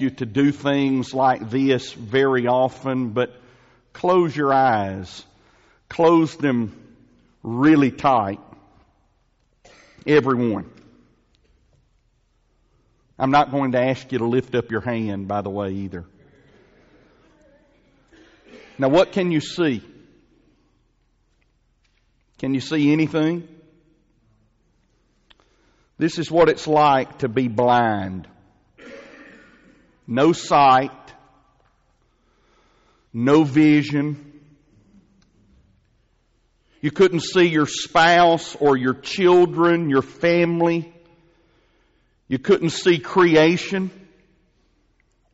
you 0.00 0.10
to 0.10 0.26
do 0.26 0.52
things 0.52 1.12
like 1.12 1.50
this 1.50 1.92
very 1.92 2.46
often, 2.46 3.10
but 3.10 3.34
close 3.92 4.36
your 4.36 4.52
eyes. 4.52 5.24
Close 5.88 6.36
them 6.36 6.72
really 7.42 7.90
tight. 7.90 8.40
Everyone. 10.06 10.70
I'm 13.18 13.30
not 13.30 13.50
going 13.50 13.72
to 13.72 13.80
ask 13.80 14.12
you 14.12 14.18
to 14.18 14.26
lift 14.26 14.54
up 14.54 14.70
your 14.70 14.80
hand, 14.80 15.26
by 15.26 15.42
the 15.42 15.50
way, 15.50 15.72
either. 15.72 16.04
Now, 18.78 18.88
what 18.88 19.12
can 19.12 19.32
you 19.32 19.40
see? 19.40 19.82
Can 22.38 22.54
you 22.54 22.60
see 22.60 22.92
anything? 22.92 23.48
This 25.98 26.18
is 26.20 26.30
what 26.30 26.48
it's 26.48 26.68
like 26.68 27.18
to 27.18 27.28
be 27.28 27.48
blind. 27.48 28.28
No 30.10 30.32
sight, 30.32 30.90
no 33.12 33.44
vision. 33.44 34.40
You 36.80 36.90
couldn't 36.90 37.20
see 37.20 37.48
your 37.48 37.66
spouse 37.66 38.56
or 38.56 38.78
your 38.78 38.94
children, 38.94 39.90
your 39.90 40.00
family. 40.00 40.90
You 42.26 42.38
couldn't 42.38 42.70
see 42.70 42.98
creation 42.98 43.90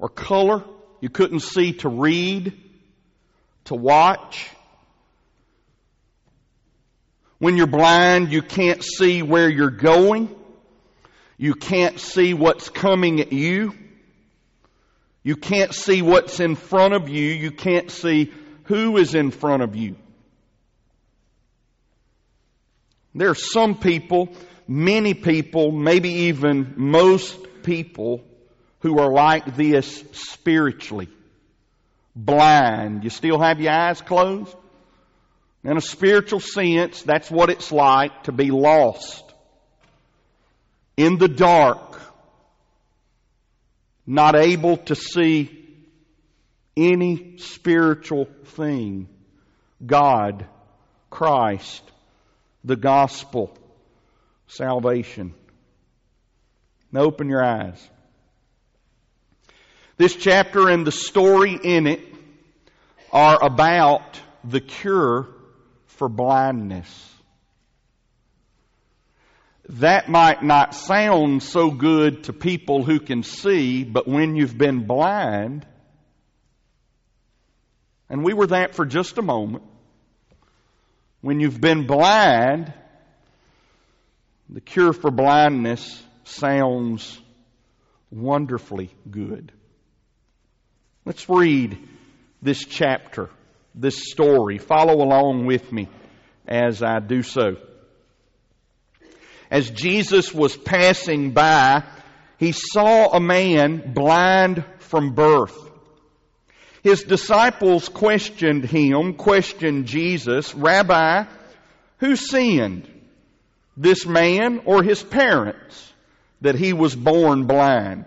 or 0.00 0.08
color. 0.08 0.64
You 1.00 1.08
couldn't 1.08 1.40
see 1.40 1.74
to 1.74 1.88
read, 1.88 2.60
to 3.66 3.76
watch. 3.76 4.50
When 7.38 7.56
you're 7.56 7.68
blind, 7.68 8.32
you 8.32 8.42
can't 8.42 8.82
see 8.82 9.22
where 9.22 9.48
you're 9.48 9.70
going. 9.70 10.34
You 11.36 11.54
can't 11.54 12.00
see 12.00 12.34
what's 12.34 12.68
coming 12.70 13.20
at 13.20 13.32
you. 13.32 13.74
You 15.24 15.34
can't 15.34 15.74
see 15.74 16.02
what's 16.02 16.38
in 16.38 16.54
front 16.54 16.94
of 16.94 17.08
you. 17.08 17.24
You 17.24 17.50
can't 17.50 17.90
see 17.90 18.32
who 18.64 18.96
is 18.98 19.14
in 19.14 19.32
front 19.32 19.62
of 19.62 19.74
you. 19.74 19.96
There 23.14 23.30
are 23.30 23.34
some 23.34 23.76
people, 23.76 24.28
many 24.68 25.14
people, 25.14 25.72
maybe 25.72 26.10
even 26.28 26.74
most 26.76 27.36
people 27.64 28.22
who 28.80 29.00
are 29.00 29.10
like 29.10 29.56
this 29.56 30.04
spiritually. 30.12 31.08
Blind. 32.14 33.02
You 33.02 33.10
still 33.10 33.40
have 33.40 33.60
your 33.60 33.72
eyes 33.72 34.00
closed? 34.00 34.54
In 35.64 35.76
a 35.76 35.80
spiritual 35.80 36.40
sense, 36.40 37.02
that's 37.02 37.30
what 37.30 37.48
it's 37.50 37.72
like 37.72 38.24
to 38.24 38.32
be 38.32 38.50
lost 38.50 39.24
in 40.96 41.18
the 41.18 41.28
dark, 41.28 41.93
not 44.06 44.36
able 44.36 44.76
to 44.76 44.94
see 44.94 45.50
any 46.76 47.38
spiritual 47.38 48.26
thing. 48.44 49.08
God, 49.84 50.46
Christ, 51.10 51.82
the 52.64 52.76
gospel, 52.76 53.56
salvation. 54.46 55.34
Now 56.92 57.02
open 57.02 57.28
your 57.28 57.44
eyes. 57.44 57.88
This 59.96 60.16
chapter 60.16 60.68
and 60.68 60.86
the 60.86 60.92
story 60.92 61.58
in 61.62 61.86
it 61.86 62.00
are 63.12 63.42
about 63.42 64.20
the 64.42 64.60
cure 64.60 65.28
for 65.86 66.08
blindness 66.08 67.13
that 69.68 70.08
might 70.08 70.42
not 70.42 70.74
sound 70.74 71.42
so 71.42 71.70
good 71.70 72.24
to 72.24 72.32
people 72.32 72.84
who 72.84 73.00
can 73.00 73.22
see, 73.22 73.82
but 73.84 74.06
when 74.06 74.36
you've 74.36 74.58
been 74.58 74.86
blind, 74.86 75.66
and 78.10 78.22
we 78.22 78.34
were 78.34 78.48
that 78.48 78.74
for 78.74 78.84
just 78.84 79.16
a 79.16 79.22
moment, 79.22 79.64
when 81.22 81.40
you've 81.40 81.60
been 81.60 81.86
blind, 81.86 82.72
the 84.50 84.60
cure 84.60 84.92
for 84.92 85.10
blindness 85.10 86.02
sounds 86.24 87.18
wonderfully 88.10 88.90
good. 89.10 89.50
Let's 91.06 91.28
read 91.28 91.78
this 92.42 92.64
chapter, 92.66 93.30
this 93.74 94.10
story. 94.10 94.58
Follow 94.58 95.02
along 95.02 95.46
with 95.46 95.72
me 95.72 95.88
as 96.46 96.82
I 96.82 96.98
do 96.98 97.22
so 97.22 97.56
as 99.54 99.70
Jesus 99.70 100.34
was 100.34 100.56
passing 100.56 101.30
by, 101.30 101.84
he 102.38 102.50
saw 102.50 103.12
a 103.12 103.20
man 103.20 103.92
blind 103.94 104.64
from 104.80 105.14
birth. 105.14 105.56
His 106.82 107.04
disciples 107.04 107.88
questioned 107.88 108.64
him, 108.64 109.14
questioned 109.14 109.86
Jesus, 109.86 110.52
Rabbi, 110.56 111.26
who 111.98 112.16
sinned? 112.16 112.90
This 113.76 114.04
man 114.04 114.62
or 114.64 114.82
his 114.82 115.04
parents 115.04 115.92
that 116.40 116.56
he 116.56 116.72
was 116.72 116.96
born 116.96 117.46
blind? 117.46 118.06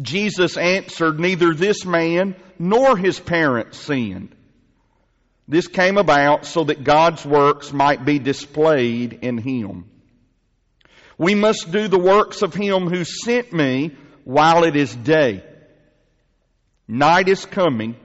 Jesus 0.00 0.56
answered, 0.56 1.18
neither 1.18 1.52
this 1.52 1.84
man 1.84 2.36
nor 2.60 2.96
his 2.96 3.18
parents 3.18 3.76
sinned. 3.76 4.36
This 5.50 5.66
came 5.66 5.98
about 5.98 6.46
so 6.46 6.62
that 6.62 6.84
God's 6.84 7.26
works 7.26 7.72
might 7.72 8.04
be 8.04 8.20
displayed 8.20 9.18
in 9.22 9.36
him. 9.36 9.90
We 11.18 11.34
must 11.34 11.72
do 11.72 11.88
the 11.88 11.98
works 11.98 12.42
of 12.42 12.54
him 12.54 12.86
who 12.86 13.02
sent 13.02 13.52
me 13.52 13.96
while 14.22 14.62
it 14.62 14.76
is 14.76 14.94
day. 14.94 15.42
Night 16.86 17.28
is 17.28 17.44
coming 17.46 17.96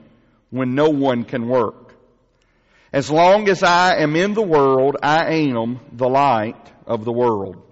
when 0.50 0.74
no 0.74 0.88
one 0.88 1.22
can 1.22 1.46
work. 1.46 1.94
As 2.92 3.12
long 3.12 3.48
as 3.48 3.62
I 3.62 3.98
am 3.98 4.16
in 4.16 4.34
the 4.34 4.42
world, 4.42 4.96
I 5.00 5.34
am 5.52 5.78
the 5.92 6.08
light 6.08 6.72
of 6.84 7.04
the 7.04 7.12
world. 7.12 7.62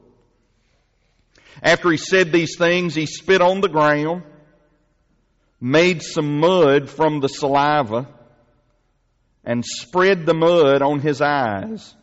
After 1.61 1.91
he 1.91 1.97
said 1.97 2.31
these 2.31 2.57
things, 2.57 2.95
he 2.95 3.07
spit 3.07 3.41
on 3.41 3.61
the 3.61 3.69
ground, 3.69 4.23
made 5.61 6.01
some 6.05 6.39
mud 6.39 6.89
from 6.89 7.19
the 7.19 7.29
saliva, 7.29 8.14
and 9.45 9.65
spread 9.65 10.27
the 10.27 10.35
mud 10.35 10.83
on 10.83 11.01
his 11.01 11.21
eyes. 11.21 11.95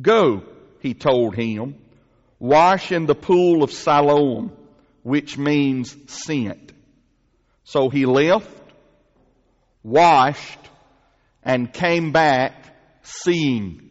Go, 0.00 0.42
he 0.80 0.94
told 0.94 1.34
him, 1.34 1.76
wash 2.38 2.92
in 2.92 3.06
the 3.06 3.14
pool 3.14 3.62
of 3.62 3.72
Siloam, 3.72 4.52
which 5.02 5.36
means 5.36 5.96
sent. 6.06 6.72
So 7.64 7.90
he 7.90 8.06
left, 8.06 8.48
washed, 9.82 10.58
and 11.42 11.72
came 11.72 12.12
back 12.12 12.54
seeing. 13.02 13.90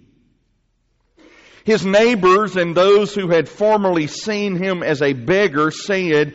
His 1.63 1.85
neighbors 1.85 2.55
and 2.55 2.73
those 2.73 3.13
who 3.13 3.29
had 3.29 3.49
formerly 3.49 4.07
seen 4.07 4.55
him 4.55 4.83
as 4.83 5.01
a 5.01 5.13
beggar 5.13 5.69
said, 5.69 6.33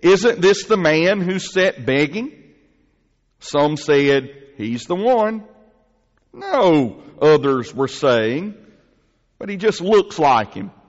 Isn't 0.00 0.40
this 0.40 0.64
the 0.64 0.76
man 0.76 1.20
who 1.20 1.38
sat 1.38 1.84
begging? 1.84 2.32
Some 3.40 3.76
said, 3.76 4.30
He's 4.56 4.84
the 4.84 4.94
one. 4.94 5.44
No, 6.32 7.02
others 7.20 7.74
were 7.74 7.88
saying, 7.88 8.54
but 9.38 9.48
he 9.48 9.56
just 9.56 9.80
looks 9.80 10.18
like 10.18 10.54
him. 10.54 10.70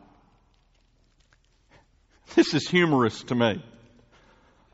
This 2.35 2.53
is 2.53 2.69
humorous 2.69 3.23
to 3.23 3.35
me. 3.35 3.63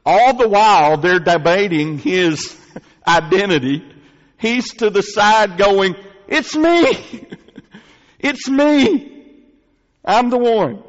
All 0.06 0.36
the 0.36 0.50
while 0.50 0.98
they're 0.98 1.20
debating 1.20 1.98
his 1.98 2.54
identity, 3.08 3.82
he's 4.38 4.74
to 4.76 4.90
the 4.90 5.02
side 5.02 5.58
going, 5.58 5.96
It's 6.28 6.54
me! 6.54 7.28
it's 8.20 8.50
me! 8.50 9.16
I'm 10.04 10.30
the 10.30 10.38
one. 10.38 10.84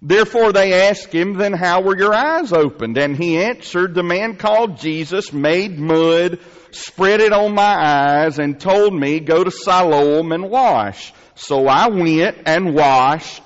Therefore 0.00 0.52
they 0.52 0.88
asked 0.88 1.12
him, 1.12 1.34
Then 1.34 1.52
how 1.52 1.82
were 1.82 1.96
your 1.96 2.14
eyes 2.14 2.52
opened? 2.52 2.96
And 2.96 3.16
he 3.16 3.38
answered, 3.38 3.94
The 3.94 4.02
man 4.02 4.36
called 4.36 4.78
Jesus 4.78 5.32
made 5.32 5.78
mud 5.78 6.38
spread 6.70 7.20
it 7.20 7.32
on 7.32 7.54
my 7.54 7.62
eyes 7.62 8.38
and 8.38 8.60
told 8.60 8.94
me, 8.94 9.20
go 9.20 9.44
to 9.44 9.50
Siloam 9.50 10.32
and 10.32 10.50
wash. 10.50 11.12
So 11.34 11.66
I 11.66 11.88
went 11.88 12.38
and 12.46 12.74
washed. 12.74 13.42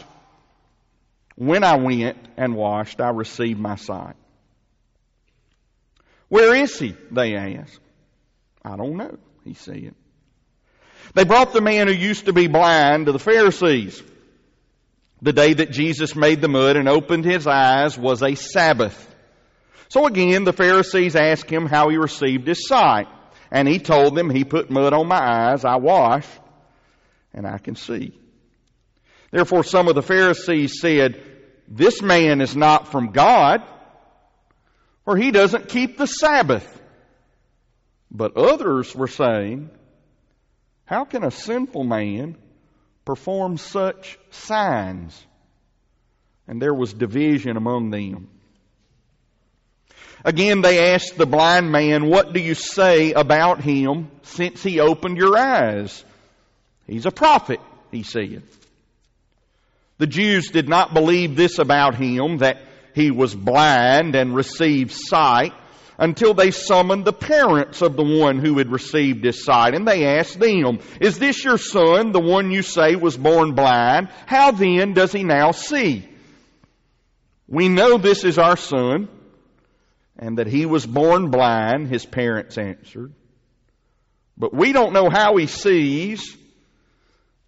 When 1.36 1.64
I 1.64 1.76
went 1.76 2.18
and 2.36 2.54
washed, 2.54 3.00
I 3.00 3.10
received 3.10 3.58
my 3.58 3.76
sight. 3.76 4.16
Where 6.28 6.54
is 6.54 6.78
he? 6.78 6.96
They 7.10 7.36
asked. 7.36 7.80
I 8.64 8.76
don't 8.76 8.96
know, 8.96 9.18
he 9.44 9.54
said. 9.54 9.94
They 11.14 11.24
brought 11.24 11.52
the 11.52 11.60
man 11.60 11.88
who 11.88 11.92
used 11.92 12.26
to 12.26 12.32
be 12.32 12.46
blind 12.46 13.06
to 13.06 13.12
the 13.12 13.18
Pharisees. 13.18 14.02
The 15.20 15.32
day 15.32 15.52
that 15.52 15.70
Jesus 15.70 16.16
made 16.16 16.40
the 16.40 16.48
mud 16.48 16.76
and 16.76 16.88
opened 16.88 17.24
his 17.24 17.46
eyes 17.46 17.98
was 17.98 18.22
a 18.22 18.34
Sabbath. 18.34 19.11
So 19.92 20.06
again, 20.06 20.44
the 20.44 20.54
Pharisees 20.54 21.16
asked 21.16 21.50
him 21.50 21.66
how 21.66 21.90
he 21.90 21.98
received 21.98 22.46
his 22.46 22.66
sight. 22.66 23.08
And 23.50 23.68
he 23.68 23.78
told 23.78 24.14
them, 24.14 24.30
He 24.30 24.42
put 24.42 24.70
mud 24.70 24.94
on 24.94 25.06
my 25.06 25.20
eyes, 25.20 25.66
I 25.66 25.76
washed, 25.76 26.30
and 27.34 27.46
I 27.46 27.58
can 27.58 27.76
see. 27.76 28.18
Therefore, 29.32 29.64
some 29.64 29.88
of 29.88 29.94
the 29.94 30.00
Pharisees 30.00 30.80
said, 30.80 31.22
This 31.68 32.00
man 32.00 32.40
is 32.40 32.56
not 32.56 32.90
from 32.90 33.12
God, 33.12 33.62
for 35.04 35.14
he 35.14 35.30
doesn't 35.30 35.68
keep 35.68 35.98
the 35.98 36.06
Sabbath. 36.06 36.66
But 38.10 38.38
others 38.38 38.94
were 38.94 39.08
saying, 39.08 39.68
How 40.86 41.04
can 41.04 41.22
a 41.22 41.30
sinful 41.30 41.84
man 41.84 42.38
perform 43.04 43.58
such 43.58 44.18
signs? 44.30 45.22
And 46.48 46.62
there 46.62 46.72
was 46.72 46.94
division 46.94 47.58
among 47.58 47.90
them. 47.90 48.28
Again, 50.24 50.60
they 50.60 50.92
asked 50.94 51.18
the 51.18 51.26
blind 51.26 51.72
man, 51.72 52.06
What 52.06 52.32
do 52.32 52.40
you 52.40 52.54
say 52.54 53.12
about 53.12 53.60
him 53.60 54.10
since 54.22 54.62
he 54.62 54.78
opened 54.78 55.16
your 55.16 55.36
eyes? 55.36 56.04
He's 56.86 57.06
a 57.06 57.10
prophet, 57.10 57.60
he 57.90 58.02
said. 58.02 58.42
The 59.98 60.06
Jews 60.06 60.50
did 60.50 60.68
not 60.68 60.94
believe 60.94 61.36
this 61.36 61.58
about 61.58 61.96
him, 61.96 62.38
that 62.38 62.62
he 62.94 63.10
was 63.10 63.34
blind 63.34 64.14
and 64.14 64.34
received 64.34 64.92
sight, 64.92 65.52
until 65.98 66.34
they 66.34 66.50
summoned 66.50 67.04
the 67.04 67.12
parents 67.12 67.82
of 67.82 67.96
the 67.96 68.04
one 68.04 68.38
who 68.38 68.58
had 68.58 68.70
received 68.70 69.24
his 69.24 69.44
sight. 69.44 69.74
And 69.74 69.86
they 69.86 70.06
asked 70.06 70.38
them, 70.38 70.78
Is 71.00 71.18
this 71.18 71.44
your 71.44 71.58
son, 71.58 72.12
the 72.12 72.20
one 72.20 72.50
you 72.50 72.62
say 72.62 72.94
was 72.94 73.16
born 73.16 73.54
blind? 73.54 74.08
How 74.26 74.52
then 74.52 74.92
does 74.92 75.12
he 75.12 75.24
now 75.24 75.50
see? 75.50 76.08
We 77.48 77.68
know 77.68 77.98
this 77.98 78.24
is 78.24 78.38
our 78.38 78.56
son 78.56 79.08
and 80.22 80.38
that 80.38 80.46
he 80.46 80.66
was 80.66 80.86
born 80.86 81.32
blind, 81.32 81.88
his 81.88 82.06
parents 82.06 82.56
answered. 82.56 83.12
But 84.38 84.54
we 84.54 84.72
don't 84.72 84.92
know 84.92 85.10
how 85.10 85.36
he 85.36 85.48
sees, 85.48 86.36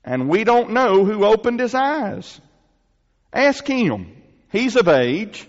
and 0.04 0.28
we 0.28 0.42
don't 0.42 0.72
know 0.72 1.04
who 1.04 1.24
opened 1.24 1.60
his 1.60 1.72
eyes. 1.72 2.40
Ask 3.32 3.64
him. 3.64 4.20
He's 4.50 4.74
of 4.74 4.88
age. 4.88 5.48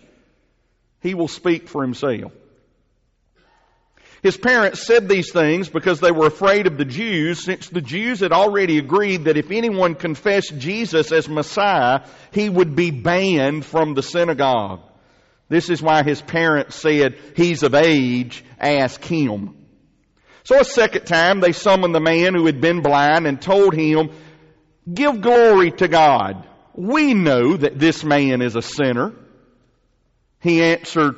He 1.01 1.15
will 1.15 1.27
speak 1.27 1.67
for 1.67 1.81
himself. 1.81 2.31
His 4.21 4.37
parents 4.37 4.85
said 4.85 5.09
these 5.09 5.31
things 5.31 5.67
because 5.67 5.99
they 5.99 6.11
were 6.11 6.27
afraid 6.27 6.67
of 6.67 6.77
the 6.77 6.85
Jews, 6.85 7.43
since 7.43 7.69
the 7.69 7.81
Jews 7.81 8.19
had 8.19 8.33
already 8.33 8.77
agreed 8.77 9.23
that 9.23 9.37
if 9.37 9.49
anyone 9.49 9.95
confessed 9.95 10.59
Jesus 10.59 11.11
as 11.11 11.27
Messiah, 11.27 12.01
he 12.31 12.49
would 12.49 12.75
be 12.75 12.91
banned 12.91 13.65
from 13.65 13.95
the 13.95 14.03
synagogue. 14.03 14.81
This 15.47 15.69
is 15.69 15.81
why 15.81 16.03
his 16.03 16.21
parents 16.21 16.75
said, 16.75 17.17
He's 17.35 17.63
of 17.63 17.75
age, 17.75 18.43
ask 18.59 19.03
him. 19.03 19.65
So 20.43 20.59
a 20.59 20.65
second 20.65 21.05
time 21.05 21.39
they 21.39 21.51
summoned 21.51 21.93
the 21.93 21.99
man 21.99 22.33
who 22.35 22.45
had 22.45 22.61
been 22.61 22.81
blind 22.81 23.27
and 23.27 23.41
told 23.41 23.73
him, 23.73 24.09
Give 24.91 25.21
glory 25.21 25.71
to 25.71 25.87
God. 25.87 26.47
We 26.73 27.13
know 27.13 27.57
that 27.57 27.79
this 27.79 28.03
man 28.03 28.41
is 28.41 28.55
a 28.55 28.61
sinner. 28.61 29.13
He 30.41 30.61
answered, 30.61 31.15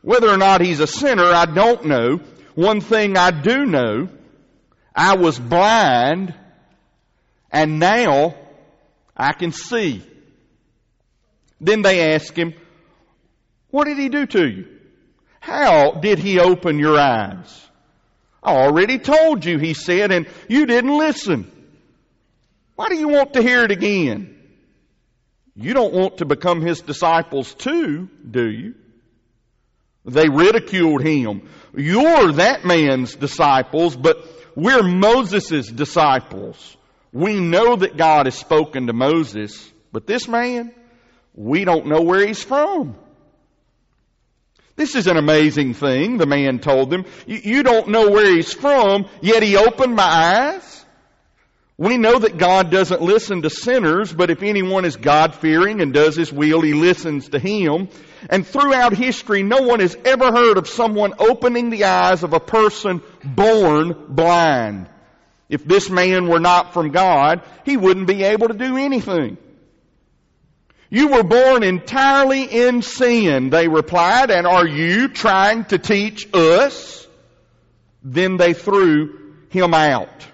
Whether 0.00 0.28
or 0.28 0.38
not 0.38 0.60
he's 0.60 0.80
a 0.80 0.86
sinner, 0.86 1.24
I 1.24 1.46
don't 1.46 1.84
know. 1.86 2.20
One 2.54 2.80
thing 2.80 3.16
I 3.16 3.30
do 3.30 3.64
know, 3.64 4.08
I 4.94 5.16
was 5.16 5.38
blind 5.38 6.34
and 7.50 7.78
now 7.78 8.34
I 9.16 9.32
can 9.34 9.52
see. 9.52 10.02
Then 11.60 11.82
they 11.82 12.14
asked 12.14 12.36
him, 12.36 12.54
what 13.72 13.86
did 13.86 13.98
he 13.98 14.08
do 14.08 14.26
to 14.26 14.46
you? 14.46 14.66
How 15.40 15.92
did 15.92 16.20
he 16.20 16.38
open 16.38 16.78
your 16.78 16.96
eyes? 16.98 17.68
I 18.42 18.54
already 18.54 18.98
told 18.98 19.44
you, 19.44 19.58
he 19.58 19.72
said, 19.74 20.12
and 20.12 20.28
you 20.46 20.66
didn't 20.66 20.96
listen. 20.96 21.50
Why 22.76 22.88
do 22.88 22.96
you 22.96 23.08
want 23.08 23.32
to 23.32 23.42
hear 23.42 23.64
it 23.64 23.70
again? 23.70 24.38
You 25.56 25.72
don't 25.74 25.94
want 25.94 26.18
to 26.18 26.26
become 26.26 26.60
his 26.60 26.82
disciples 26.82 27.54
too, 27.54 28.08
do 28.30 28.48
you? 28.48 28.74
They 30.04 30.28
ridiculed 30.28 31.02
him. 31.02 31.48
You're 31.74 32.32
that 32.32 32.64
man's 32.64 33.14
disciples, 33.14 33.96
but 33.96 34.18
we're 34.54 34.82
Moses' 34.82 35.68
disciples. 35.68 36.76
We 37.10 37.40
know 37.40 37.76
that 37.76 37.96
God 37.96 38.26
has 38.26 38.34
spoken 38.34 38.86
to 38.88 38.92
Moses, 38.92 39.72
but 39.92 40.06
this 40.06 40.28
man, 40.28 40.74
we 41.34 41.64
don't 41.64 41.86
know 41.86 42.02
where 42.02 42.26
he's 42.26 42.42
from. 42.42 42.96
This 44.76 44.94
is 44.94 45.06
an 45.06 45.16
amazing 45.16 45.74
thing, 45.74 46.16
the 46.16 46.26
man 46.26 46.58
told 46.58 46.90
them. 46.90 47.04
You 47.26 47.62
don't 47.62 47.88
know 47.88 48.10
where 48.10 48.34
he's 48.34 48.52
from, 48.52 49.06
yet 49.20 49.42
he 49.42 49.56
opened 49.56 49.94
my 49.94 50.02
eyes. 50.02 50.84
We 51.78 51.98
know 51.98 52.18
that 52.18 52.38
God 52.38 52.70
doesn't 52.70 53.02
listen 53.02 53.42
to 53.42 53.50
sinners, 53.50 54.12
but 54.12 54.30
if 54.30 54.42
anyone 54.42 54.84
is 54.84 54.96
God 54.96 55.34
fearing 55.34 55.80
and 55.80 55.92
does 55.92 56.16
his 56.16 56.32
will, 56.32 56.60
he 56.60 56.74
listens 56.74 57.30
to 57.30 57.38
him. 57.38 57.88
And 58.30 58.46
throughout 58.46 58.94
history, 58.94 59.42
no 59.42 59.62
one 59.62 59.80
has 59.80 59.96
ever 60.04 60.30
heard 60.30 60.58
of 60.58 60.68
someone 60.68 61.14
opening 61.18 61.70
the 61.70 61.84
eyes 61.84 62.22
of 62.22 62.34
a 62.34 62.40
person 62.40 63.02
born 63.24 64.06
blind. 64.08 64.88
If 65.48 65.64
this 65.64 65.90
man 65.90 66.28
were 66.28 66.40
not 66.40 66.72
from 66.72 66.92
God, 66.92 67.42
he 67.64 67.76
wouldn't 67.76 68.06
be 68.06 68.22
able 68.22 68.48
to 68.48 68.54
do 68.54 68.76
anything. 68.76 69.36
You 70.92 71.08
were 71.08 71.22
born 71.22 71.62
entirely 71.62 72.42
in 72.42 72.82
sin, 72.82 73.48
they 73.48 73.66
replied, 73.66 74.30
and 74.30 74.46
are 74.46 74.66
you 74.66 75.08
trying 75.08 75.64
to 75.66 75.78
teach 75.78 76.28
us? 76.34 77.08
Then 78.02 78.36
they 78.36 78.52
threw 78.52 79.36
him 79.48 79.72
out. 79.72 80.28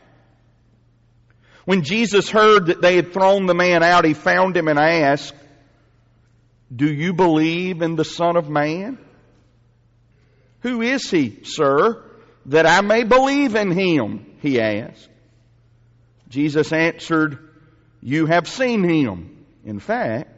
When 1.65 1.83
Jesus 1.83 2.29
heard 2.29 2.67
that 2.67 2.83
they 2.83 2.97
had 2.97 3.13
thrown 3.13 3.47
the 3.47 3.55
man 3.55 3.85
out, 3.85 4.05
he 4.05 4.15
found 4.15 4.57
him 4.57 4.67
and 4.67 4.81
asked, 4.81 5.33
Do 6.75 6.93
you 6.93 7.13
believe 7.13 7.81
in 7.81 7.95
the 7.95 8.05
Son 8.05 8.37
of 8.37 8.49
Man? 8.49 8.99
Who 10.63 10.83
is 10.83 11.09
he, 11.09 11.45
sir, 11.45 12.03
that 12.47 12.67
I 12.67 12.81
may 12.81 13.05
believe 13.05 13.55
in 13.55 13.71
him? 13.71 14.27
He 14.43 14.61
asked. 14.61 15.09
Jesus 16.29 16.73
answered, 16.73 17.49
You 18.03 18.27
have 18.27 18.49
seen 18.49 18.83
him. 18.83 19.47
In 19.65 19.79
fact, 19.79 20.38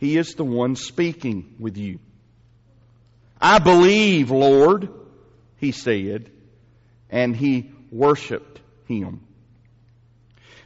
he 0.00 0.16
is 0.16 0.34
the 0.34 0.44
one 0.44 0.76
speaking 0.76 1.54
with 1.60 1.76
you. 1.76 1.98
I 3.38 3.58
believe, 3.58 4.30
Lord, 4.30 4.88
he 5.58 5.72
said, 5.72 6.30
and 7.10 7.36
he 7.36 7.70
worshiped 7.90 8.60
him. 8.86 9.20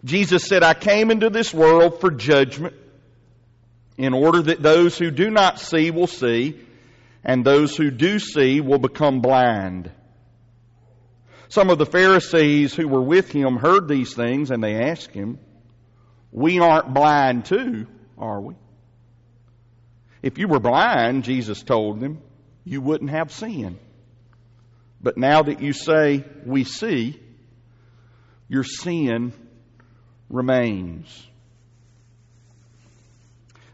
Jesus 0.04 0.44
said, 0.46 0.62
I 0.62 0.74
came 0.74 1.10
into 1.10 1.30
this 1.30 1.52
world 1.52 2.00
for 2.00 2.12
judgment 2.12 2.76
in 3.98 4.14
order 4.14 4.40
that 4.42 4.62
those 4.62 4.96
who 4.96 5.10
do 5.10 5.30
not 5.30 5.58
see 5.58 5.90
will 5.90 6.06
see 6.06 6.60
and 7.24 7.44
those 7.44 7.76
who 7.76 7.90
do 7.90 8.20
see 8.20 8.60
will 8.60 8.78
become 8.78 9.20
blind. 9.20 9.90
Some 11.48 11.70
of 11.70 11.78
the 11.78 11.86
Pharisees 11.86 12.74
who 12.74 12.86
were 12.86 13.02
with 13.02 13.32
him 13.32 13.56
heard 13.56 13.88
these 13.88 14.14
things 14.14 14.52
and 14.52 14.62
they 14.62 14.74
asked 14.74 15.10
him, 15.10 15.40
We 16.30 16.60
aren't 16.60 16.94
blind 16.94 17.46
too, 17.46 17.86
are 18.16 18.40
we? 18.40 18.54
If 20.24 20.38
you 20.38 20.48
were 20.48 20.58
blind, 20.58 21.24
Jesus 21.24 21.62
told 21.62 22.00
them, 22.00 22.22
you 22.64 22.80
wouldn't 22.80 23.10
have 23.10 23.30
sin. 23.30 23.78
But 24.98 25.18
now 25.18 25.42
that 25.42 25.60
you 25.60 25.74
say, 25.74 26.24
we 26.46 26.64
see, 26.64 27.20
your 28.48 28.64
sin 28.64 29.34
remains. 30.30 31.26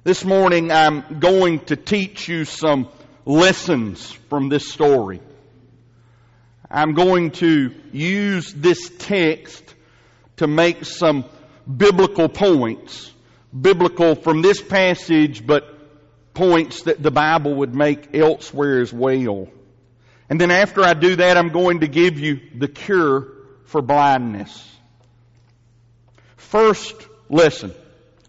This 0.02 0.24
morning 0.24 0.72
I'm 0.72 1.20
going 1.20 1.60
to 1.66 1.76
teach 1.76 2.26
you 2.26 2.44
some 2.44 2.88
lessons 3.24 4.10
from 4.28 4.48
this 4.48 4.72
story. 4.72 5.20
I'm 6.68 6.94
going 6.94 7.30
to 7.30 7.72
use 7.92 8.52
this 8.52 8.90
text 8.98 9.72
to 10.38 10.48
make 10.48 10.84
some 10.84 11.26
biblical 11.64 12.28
points. 12.28 13.12
Biblical 13.56 14.16
from 14.16 14.42
this 14.42 14.60
passage, 14.60 15.46
but 15.46 15.76
points 16.34 16.82
that 16.82 17.02
the 17.02 17.10
Bible 17.10 17.56
would 17.56 17.74
make 17.74 18.14
elsewhere 18.14 18.80
as 18.80 18.92
well. 18.92 19.48
And 20.28 20.40
then 20.40 20.50
after 20.50 20.82
I 20.82 20.94
do 20.94 21.16
that, 21.16 21.36
I'm 21.36 21.48
going 21.48 21.80
to 21.80 21.88
give 21.88 22.18
you 22.18 22.40
the 22.56 22.68
cure 22.68 23.28
for 23.64 23.82
blindness. 23.82 24.66
First 26.36 26.94
lesson, 27.28 27.72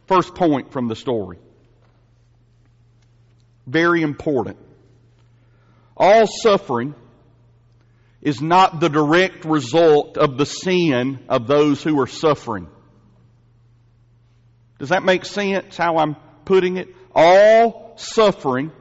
first 0.07 0.35
point 0.35 0.71
from 0.71 0.87
the 0.87 0.95
story. 0.95 1.37
Very 3.67 4.01
important. 4.01 4.57
All 5.95 6.25
suffering 6.25 6.95
is 8.21 8.41
not 8.41 8.79
the 8.79 8.89
direct 8.89 9.45
result 9.45 10.17
of 10.17 10.37
the 10.37 10.45
sin 10.45 11.19
of 11.29 11.47
those 11.47 11.81
who 11.81 11.99
are 11.99 12.07
suffering. 12.07 12.67
Does 14.79 14.89
that 14.89 15.03
make 15.03 15.25
sense 15.25 15.77
how 15.77 15.97
I'm 15.97 16.15
putting 16.45 16.77
it? 16.77 16.89
All 17.13 17.90
suffering 18.01 18.71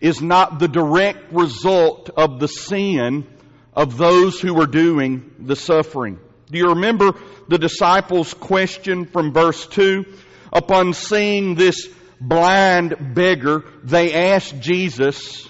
is 0.00 0.20
not 0.20 0.58
the 0.58 0.68
direct 0.68 1.32
result 1.32 2.10
of 2.16 2.40
the 2.40 2.48
sin 2.48 3.26
of 3.72 3.96
those 3.96 4.40
who 4.40 4.60
are 4.60 4.66
doing 4.66 5.34
the 5.38 5.56
suffering. 5.56 6.18
Do 6.50 6.58
you 6.58 6.70
remember 6.70 7.12
the 7.48 7.58
disciples' 7.58 8.34
question 8.34 9.06
from 9.06 9.32
verse 9.32 9.66
2? 9.68 10.04
Upon 10.52 10.92
seeing 10.92 11.54
this 11.54 11.88
blind 12.20 13.14
beggar, 13.14 13.64
they 13.82 14.12
asked 14.12 14.60
Jesus, 14.60 15.48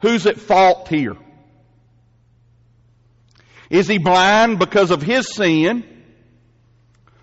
Who's 0.00 0.26
at 0.26 0.40
fault 0.40 0.88
here? 0.88 1.16
Is 3.68 3.88
he 3.88 3.98
blind 3.98 4.58
because 4.58 4.90
of 4.90 5.02
his 5.02 5.32
sin? 5.34 5.84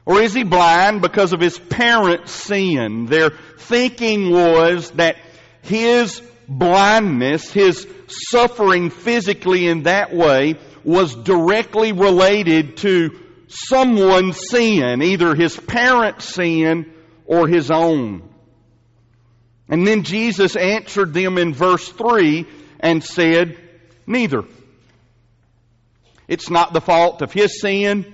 Or 0.05 0.21
is 0.21 0.33
he 0.33 0.43
blind 0.43 1.01
because 1.01 1.33
of 1.33 1.39
his 1.39 1.57
parents' 1.57 2.31
sin? 2.31 3.05
Their 3.05 3.29
thinking 3.57 4.31
was 4.31 4.91
that 4.91 5.17
his 5.61 6.21
blindness, 6.47 7.51
his 7.51 7.87
suffering 8.07 8.89
physically 8.89 9.67
in 9.67 9.83
that 9.83 10.13
way, 10.13 10.55
was 10.83 11.15
directly 11.15 11.91
related 11.91 12.77
to 12.77 13.19
someone's 13.47 14.49
sin, 14.49 15.01
either 15.01 15.35
his 15.35 15.55
parents' 15.55 16.25
sin 16.25 16.91
or 17.25 17.47
his 17.47 17.69
own. 17.69 18.23
And 19.67 19.85
then 19.85 20.03
Jesus 20.03 20.55
answered 20.55 21.13
them 21.13 21.37
in 21.37 21.53
verse 21.53 21.87
3 21.87 22.47
and 22.79 23.03
said, 23.03 23.57
Neither. 24.07 24.45
It's 26.27 26.49
not 26.49 26.73
the 26.73 26.81
fault 26.81 27.21
of 27.21 27.31
his 27.31 27.61
sin. 27.61 28.13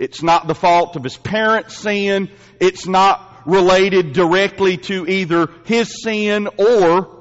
It's 0.00 0.22
not 0.22 0.48
the 0.48 0.54
fault 0.54 0.96
of 0.96 1.04
his 1.04 1.18
parents' 1.18 1.76
sin. 1.76 2.30
It's 2.58 2.88
not 2.88 3.42
related 3.44 4.14
directly 4.14 4.78
to 4.78 5.06
either 5.06 5.50
his 5.66 6.02
sin 6.02 6.48
or 6.56 7.20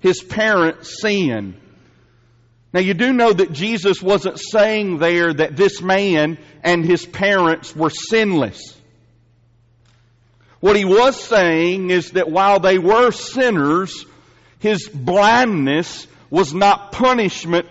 his 0.00 0.22
parents' 0.22 1.02
sin. 1.02 1.60
Now 2.72 2.80
you 2.80 2.94
do 2.94 3.12
know 3.12 3.30
that 3.30 3.52
Jesus 3.52 4.02
wasn't 4.02 4.40
saying 4.40 4.98
there 4.98 5.34
that 5.34 5.54
this 5.54 5.82
man 5.82 6.38
and 6.64 6.82
his 6.82 7.04
parents 7.04 7.76
were 7.76 7.90
sinless. 7.90 8.74
What 10.60 10.76
he 10.76 10.86
was 10.86 11.22
saying 11.22 11.90
is 11.90 12.12
that 12.12 12.30
while 12.30 12.58
they 12.58 12.78
were 12.78 13.10
sinners, 13.10 14.06
his 14.60 14.88
blindness 14.88 16.06
was 16.30 16.54
not 16.54 16.92
punishment 16.92 17.66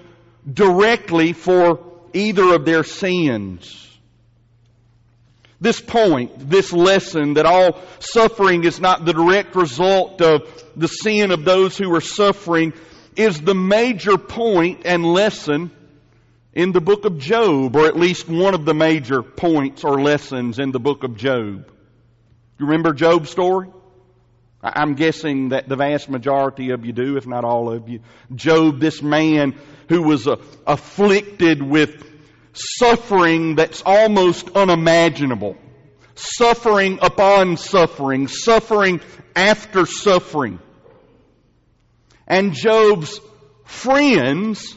directly 0.52 1.34
for 1.34 1.80
either 2.14 2.54
of 2.54 2.66
their 2.66 2.84
sins. 2.84 3.87
This 5.60 5.82
point, 5.82 6.50
this 6.50 6.72
lesson 6.72 7.34
that 7.34 7.46
all 7.46 7.82
suffering 8.00 8.64
is 8.64 8.80
not 8.80 9.06
the 9.06 9.14
direct 9.14 9.56
result 9.56 10.22
of 10.22 10.42
the 10.76 10.88
sin 10.88 11.32
of 11.32 11.46
those 11.46 11.76
who 11.78 11.94
are 11.96 12.02
suffering 12.02 12.74
is 13.16 13.42
the 13.42 13.56
major 13.56 14.18
point 14.18 14.82
and 14.86 15.04
lesson 15.04 15.72
in 16.54 16.72
the 16.72 16.82
book 16.82 17.06
of 17.06 17.18
Job, 17.18 17.76
or 17.76 17.88
at 17.88 17.96
least 17.96 18.30
one 18.30 18.54
of 18.54 18.66
the 18.66 18.74
major 18.76 19.24
points 19.24 19.84
or 19.84 20.02
lessons 20.02 20.60
in 20.60 20.72
the 20.72 20.80
book 20.80 21.04
of 21.04 21.18
Job. 21.18 21.72
You 22.60 22.66
remember 22.66 22.94
Job's 22.94 23.30
story? 23.30 23.70
I'm 24.62 24.96
guessing 24.96 25.50
that 25.50 25.70
the 25.70 25.76
vast 25.76 26.10
majority 26.10 26.72
of 26.72 26.86
you 26.86 26.94
do, 26.94 27.18
if 27.18 27.28
not 27.28 27.44
all 27.44 27.72
of 27.72 27.90
you. 27.90 28.00
Job, 28.34 28.80
this 28.80 29.02
man 29.02 29.56
who 29.88 30.02
was 30.02 30.28
uh, 30.28 30.38
afflicted 30.66 31.62
with 31.62 32.07
suffering 32.58 33.56
that's 33.56 33.82
almost 33.86 34.50
unimaginable. 34.56 35.58
Suffering 36.16 37.00
upon 37.02 37.58
suffering, 37.58 38.28
suffering 38.28 39.02
after 39.36 39.86
suffering. 39.86 40.60
And 42.28 42.54
Job's 42.54 43.20
friends 43.66 44.76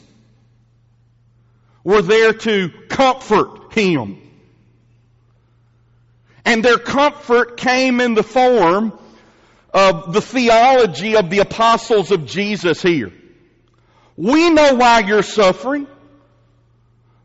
were 1.83 2.03
there 2.03 2.33
to 2.33 2.71
comfort 2.89 3.73
him. 3.73 4.19
And 6.45 6.65
their 6.65 6.79
comfort 6.79 7.57
came 7.57 8.01
in 8.01 8.15
the 8.15 8.23
form 8.23 8.99
of 9.73 10.13
the 10.13 10.21
theology 10.21 11.17
of 11.17 11.31
the 11.31 11.39
apostles 11.39 12.11
of 12.11 12.27
Jesus 12.27 12.83
here. 12.83 13.13
We 14.17 14.51
know 14.51 14.75
why 14.75 15.01
you're 15.01 15.23
suffering 15.23 15.87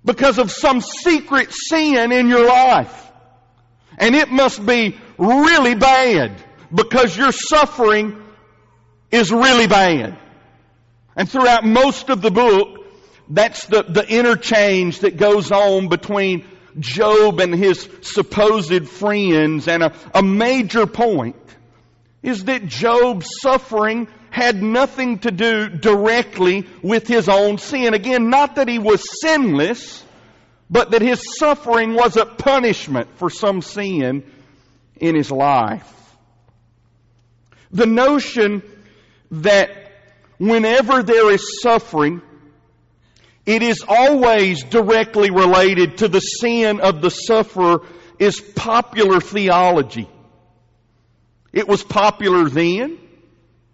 because 0.06 0.38
of 0.38 0.52
some 0.52 0.82
secret 0.82 1.52
sin 1.52 2.12
in 2.12 2.30
your 2.30 2.46
life. 2.48 3.12
And 3.98 4.16
it 4.16 4.30
must 4.30 4.66
be 4.66 4.98
really 5.18 5.76
bad 5.76 6.32
because 6.74 7.18
your 7.18 7.32
suffering 7.32 8.22
is 9.12 9.32
really 9.32 9.68
bad. 9.68 10.18
And 11.16 11.30
throughout 11.30 11.66
most 11.66 12.10
of 12.10 12.22
the 12.22 12.32
book, 12.32 12.86
that's 13.30 13.66
the, 13.66 13.84
the 13.84 14.08
interchange 14.08 15.00
that 15.00 15.18
goes 15.18 15.52
on 15.52 15.88
between 15.88 16.46
Job 16.80 17.40
and 17.40 17.56
his 17.56 17.90
supposed 18.02 18.88
friends. 18.88 19.68
And 19.68 19.82
a, 19.82 19.94
a 20.14 20.22
major 20.22 20.86
point 20.86 21.38
is 22.22 22.46
that 22.46 22.66
Job's 22.66 23.28
suffering 23.42 24.08
had 24.36 24.62
nothing 24.62 25.18
to 25.20 25.32
do 25.32 25.70
directly 25.70 26.68
with 26.82 27.08
his 27.08 27.30
own 27.30 27.58
sin. 27.58 27.94
Again, 27.94 28.30
not 28.30 28.56
that 28.56 28.68
he 28.68 28.80
was 28.80 29.02
sinless, 29.22 30.04
but 30.70 30.92
that 30.92 31.02
his 31.02 31.38
suffering 31.38 31.94
was 31.94 32.18
a 32.18 32.26
punishment 32.26 33.08
for 33.16 33.30
some 33.30 33.62
sin 33.62 34.30
in 34.98 35.16
his 35.16 35.32
life. 35.32 35.90
The 37.72 37.86
notion 37.86 38.62
that 39.32 39.70
whenever 40.38 41.02
there 41.02 41.32
is 41.32 41.62
suffering, 41.62 42.22
it 43.46 43.64
is 43.64 43.86
always 43.88 44.66
directly 44.66 45.32
related 45.32 46.00
to 46.00 46.10
the 46.10 46.20
sin 46.20 46.82
of 46.82 47.02
the 47.02 47.10
sufferer 47.10 47.84
is 48.20 48.42
popular 48.42 49.22
theology. 49.22 50.10
It 51.54 51.70
was 51.70 51.84
popular 51.84 52.50
then. 52.50 53.00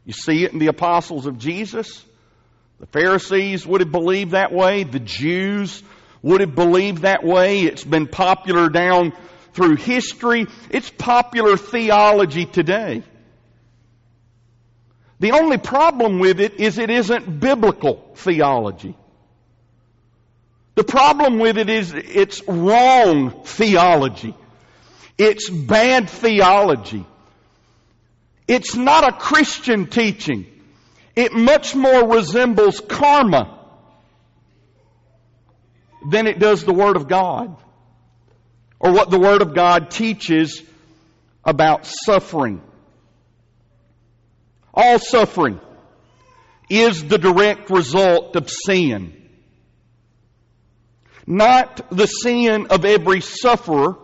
You 0.06 0.14
see 0.14 0.44
it 0.44 0.54
in 0.54 0.60
the 0.60 0.68
apostles 0.68 1.26
of 1.26 1.38
Jesus. 1.38 2.04
The 2.80 2.88
Pharisees 2.88 3.66
would 3.66 3.82
have 3.82 3.92
believed 3.92 4.32
that 4.32 4.52
way. 4.52 4.84
The 4.84 5.00
Jews 5.00 5.84
would 6.22 6.42
have 6.42 6.56
believed 6.56 7.04
that 7.04 7.24
way. 7.24 7.62
It's 7.62 7.84
been 7.84 8.08
popular 8.08 8.70
down 8.70 9.14
through 9.54 9.76
history. 9.76 10.48
It's 10.70 10.90
popular 10.90 11.58
theology 11.58 12.46
today. 12.46 13.04
The 15.20 15.34
only 15.34 15.60
problem 15.60 16.18
with 16.18 16.40
it 16.40 16.60
is 16.60 16.80
it 16.80 16.90
isn't 16.90 17.40
biblical 17.40 18.12
theology. 18.16 18.96
The 20.74 20.84
problem 20.84 21.38
with 21.38 21.60
it 21.60 21.70
is 21.70 21.94
it's 21.94 22.42
wrong 22.48 23.44
theology. 23.44 24.34
It's 25.20 25.48
bad 25.48 26.10
theology. 26.10 27.06
It's 28.52 28.76
not 28.76 29.08
a 29.08 29.14
Christian 29.16 29.88
teaching. 29.88 30.46
It 31.16 31.32
much 31.32 31.74
more 31.74 32.06
resembles 32.10 32.82
karma 32.82 33.66
than 36.10 36.28
it 36.28 36.38
does 36.38 36.66
the 36.66 36.74
Word 36.74 36.98
of 36.98 37.08
God. 37.08 37.56
Or 38.78 38.92
what 38.92 39.10
the 39.10 39.20
Word 39.20 39.42
of 39.42 39.56
God 39.56 39.90
teaches 39.90 40.62
about 41.46 41.86
suffering. 41.86 42.62
All 44.74 45.00
suffering 45.00 45.62
is 46.70 47.08
the 47.08 47.18
direct 47.18 47.70
result 47.70 48.36
of 48.36 48.50
sin. 48.50 49.30
Not 51.26 51.90
the 51.90 52.08
sin 52.08 52.68
of 52.70 52.84
every 52.84 53.22
sufferer, 53.22 53.96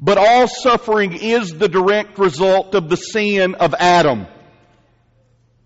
but 0.00 0.18
all 0.18 0.46
suffering 0.46 1.12
is 1.14 1.52
the 1.52 1.68
direct 1.68 2.18
result 2.18 2.74
of 2.74 2.88
the 2.88 2.96
sin 2.96 3.54
of 3.56 3.74
Adam. 3.74 4.26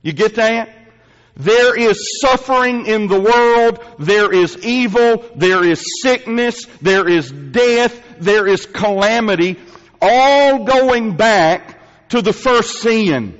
You 0.02 0.12
get 0.12 0.36
that? 0.36 0.70
There 1.36 1.78
is 1.78 2.20
suffering 2.20 2.86
in 2.86 3.08
the 3.08 3.20
world. 3.20 3.84
There 3.98 4.32
is 4.32 4.58
evil. 4.64 5.24
There 5.34 5.64
is 5.64 5.82
sickness. 6.02 6.66
There 6.80 7.08
is 7.08 7.30
death. 7.30 7.98
There 8.18 8.46
is 8.46 8.66
calamity. 8.66 9.58
All 10.00 10.64
going 10.64 11.16
back 11.16 11.80
to 12.10 12.20
the 12.20 12.32
first 12.32 12.80
sin. 12.80 13.38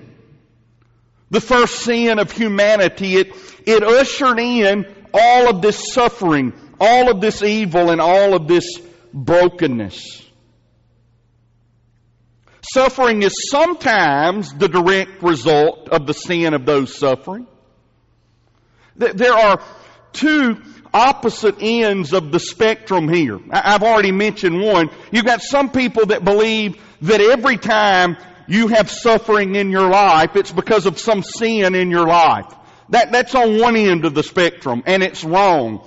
The 1.31 1.41
first 1.41 1.81
sin 1.81 2.19
of 2.19 2.33
humanity. 2.33 3.17
It, 3.17 3.35
it 3.67 3.83
ushered 3.83 4.39
in 4.39 4.87
all 5.13 5.49
of 5.49 5.61
this 5.61 5.93
suffering, 5.93 6.53
all 6.81 7.11
of 7.11 7.21
this 7.21 7.43
evil, 7.43 7.91
and 7.91 8.01
all 8.01 8.35
of 8.35 8.49
this 8.49 8.79
brokenness. 9.13 10.23
Suffering 12.73 13.23
is 13.23 13.51
sometimes 13.51 14.55
the 14.55 14.67
direct 14.67 15.23
result 15.23 15.91
of 15.91 16.07
the 16.07 16.15
sin 16.15 16.55
of 16.55 16.65
those 16.65 16.99
suffering. 16.99 17.47
There 18.97 19.35
are 19.35 19.63
two 20.15 20.57
opposite 20.95 21.57
ends 21.61 22.15
of 22.15 22.33
the 22.33 22.41
spectrum 22.41 23.11
here. 23.11 23.39
I've 23.51 23.83
already 23.83 24.11
mentioned 24.11 24.59
one. 24.59 24.89
You've 25.11 25.27
got 25.27 25.43
some 25.43 25.71
people 25.71 26.07
that 26.07 26.25
believe 26.25 26.81
that 27.03 27.21
every 27.21 27.59
time 27.59 28.17
you 28.49 28.69
have 28.69 28.91
suffering 28.91 29.55
in 29.55 29.71
your 29.71 29.91
life, 29.91 30.35
it's 30.35 30.53
because 30.53 30.87
of 30.87 30.99
some 30.99 31.23
sin 31.23 31.75
in 31.75 31.91
your 31.91 32.07
life. 32.07 32.47
That, 32.89 33.13
that's 33.13 33.35
on 33.35 33.61
one 33.61 33.77
end 33.77 34.07
of 34.07 34.15
the 34.15 34.23
spectrum, 34.23 34.83
and 34.87 35.03
it's 35.03 35.25
wrong. 35.25 35.87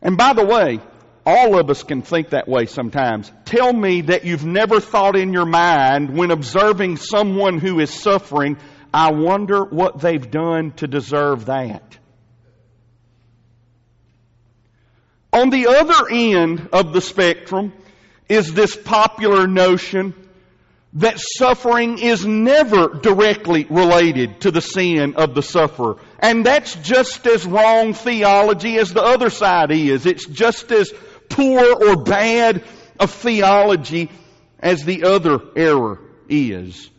And 0.00 0.16
by 0.16 0.34
the 0.34 0.44
way, 0.44 0.78
all 1.26 1.58
of 1.58 1.70
us 1.70 1.82
can 1.82 2.02
think 2.02 2.30
that 2.30 2.48
way 2.48 2.66
sometimes. 2.66 3.32
Tell 3.44 3.72
me 3.72 4.02
that 4.02 4.24
you've 4.24 4.44
never 4.44 4.80
thought 4.80 5.16
in 5.16 5.32
your 5.32 5.46
mind 5.46 6.16
when 6.16 6.30
observing 6.30 6.98
someone 6.98 7.58
who 7.58 7.80
is 7.80 7.90
suffering, 7.90 8.58
I 8.92 9.12
wonder 9.12 9.64
what 9.64 10.00
they've 10.00 10.30
done 10.30 10.72
to 10.72 10.86
deserve 10.86 11.46
that. 11.46 11.98
On 15.32 15.50
the 15.50 15.66
other 15.66 16.08
end 16.10 16.68
of 16.72 16.92
the 16.92 17.00
spectrum 17.00 17.72
is 18.28 18.52
this 18.54 18.76
popular 18.76 19.46
notion 19.46 20.14
that 20.94 21.18
suffering 21.18 21.98
is 21.98 22.24
never 22.24 22.88
directly 22.88 23.64
related 23.64 24.40
to 24.42 24.52
the 24.52 24.60
sin 24.60 25.14
of 25.16 25.34
the 25.34 25.42
sufferer. 25.42 25.96
And 26.20 26.46
that's 26.46 26.76
just 26.76 27.26
as 27.26 27.44
wrong 27.44 27.94
theology 27.94 28.78
as 28.78 28.92
the 28.92 29.02
other 29.02 29.28
side 29.28 29.72
is. 29.72 30.06
It's 30.06 30.26
just 30.26 30.70
as 30.70 30.92
poor 31.34 31.88
or 31.88 31.96
bad 31.96 32.62
a 32.98 33.08
theology 33.08 34.10
as 34.60 34.84
the 34.84 35.04
other 35.04 35.38
error 35.56 36.00
is. 36.28 36.90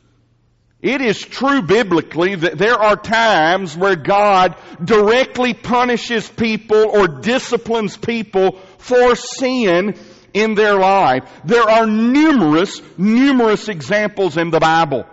It 0.82 1.02
is 1.02 1.20
true 1.20 1.62
biblically 1.62 2.36
that 2.36 2.58
there 2.58 2.76
are 2.76 2.96
times 2.96 3.76
where 3.76 3.96
God 3.96 4.56
directly 4.84 5.54
punishes 5.54 6.30
people 6.30 6.78
or 6.78 7.08
disciplines 7.08 7.98
people 7.98 8.60
for 8.78 9.16
sin 9.16 9.98
in 10.34 10.54
their 10.54 10.76
life. 10.76 11.24
There 11.46 11.68
are 11.68 11.88
numerous, 11.88 12.82
numerous 12.98 13.70
examples 13.70 14.38
in 14.38 14.52
the 14.52 14.60
Bible. 14.60 15.06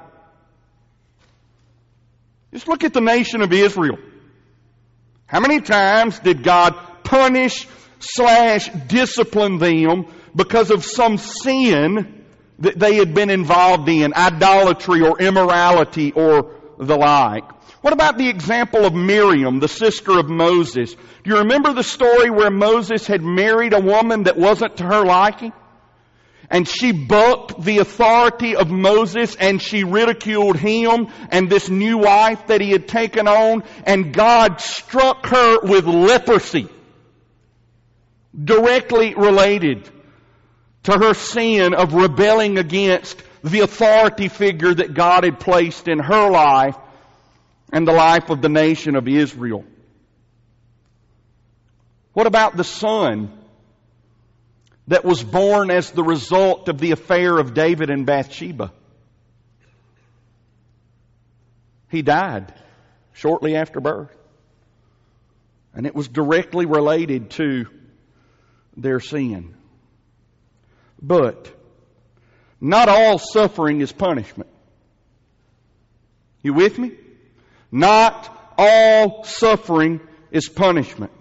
Just 2.53 2.69
look 2.69 2.85
at 2.85 2.93
the 2.93 3.01
nation 3.01 3.41
of 3.41 3.53
Israel. 3.53 3.99
How 5.27 5.41
many 5.41 5.61
times 5.63 6.19
did 6.19 6.43
God 6.43 6.75
punish 7.05 7.67
slash 8.03 8.69
discipline 8.89 9.59
them 9.59 10.07
because 10.35 10.71
of 10.71 10.85
some 10.85 11.19
sin 11.19 12.25
that 12.59 12.79
they 12.79 12.97
had 12.97 13.15
been 13.15 13.31
involved 13.31 13.89
in, 13.89 14.13
idolatry 14.15 15.03
or 15.03 15.19
immorality 15.21 16.13
or 16.13 16.55
the 16.79 16.97
like? 16.97 17.45
What 17.83 17.93
about 17.93 18.17
the 18.17 18.29
example 18.29 18.85
of 18.85 18.95
Miriam, 18.95 19.59
the 19.59 19.69
sister 19.69 20.19
of 20.19 20.29
Moses? 20.29 20.95
Do 20.95 21.31
you 21.31 21.39
remember 21.39 21.73
the 21.73 21.83
story 21.83 22.31
where 22.31 22.51
Moses 22.51 23.07
had 23.07 23.23
married 23.23 23.73
a 23.73 23.81
woman 23.81 24.25
that 24.25 24.37
wasn't 24.37 24.77
to 24.77 24.85
her 24.85 25.05
liking? 25.05 25.53
And 26.49 26.69
she 26.69 26.93
bucked 26.93 27.63
the 27.63 27.79
authority 27.79 28.55
of 28.55 28.71
Moses 28.71 29.35
and 29.35 29.61
she 29.61 29.85
ridiculed 29.85 30.57
him 30.57 31.09
and 31.31 31.49
this 31.49 31.69
new 31.69 31.99
wife 31.99 32.47
that 32.49 32.61
he 32.61 32.71
had 32.71 32.87
taken 32.87 33.27
on 33.27 33.65
and 33.85 34.13
God 34.13 34.61
struck 34.61 35.27
her 35.27 35.61
with 35.63 35.87
leprosy. 35.87 36.69
Directly 38.39 39.15
related 39.15 39.89
to 40.85 40.93
her 40.93 41.15
sin 41.15 41.75
of 41.75 41.95
rebelling 41.95 42.59
against 42.59 43.23
the 43.45 43.61
authority 43.61 44.29
figure 44.29 44.73
that 44.73 44.95
God 44.95 45.25
had 45.25 45.39
placed 45.39 45.89
in 45.89 45.99
her 45.99 46.31
life 46.31 46.77
and 47.73 47.87
the 47.87 47.93
life 47.93 48.31
of 48.31 48.41
the 48.41 48.49
nation 48.49 48.97
of 48.97 49.09
Israel. 49.09 49.65
What 52.13 52.27
about 52.27 52.57
the 52.57 52.65
son 52.65 53.33
that 54.89 55.05
was 55.05 55.23
born 55.23 55.71
as 55.71 55.91
the 55.91 56.03
result 56.03 56.69
of 56.69 56.79
the 56.79 56.93
affair 56.93 57.39
of 57.39 57.55
David 57.55 57.91
and 57.91 58.05
Bathsheba? 58.05 58.73
He 61.91 62.03
died 62.03 62.53
shortly 63.13 63.57
after 63.57 63.81
birth. 63.81 64.15
And 65.75 65.87
it 65.87 65.95
was 65.95 66.09
directly 66.09 66.67
related 66.67 67.31
to 67.33 67.67
their 68.77 69.01
sin. 69.01 69.55
But 71.01 71.53
not 72.61 72.89
all 72.89 73.19
suffering 73.19 73.81
is 73.81 73.93
punishment. 73.93 74.51
You 76.43 76.55
with 76.55 76.79
me? 76.79 76.93
Not 77.71 78.55
all 78.59 79.25
suffering 79.25 80.01
is 80.31 80.49
punishment. 80.49 81.13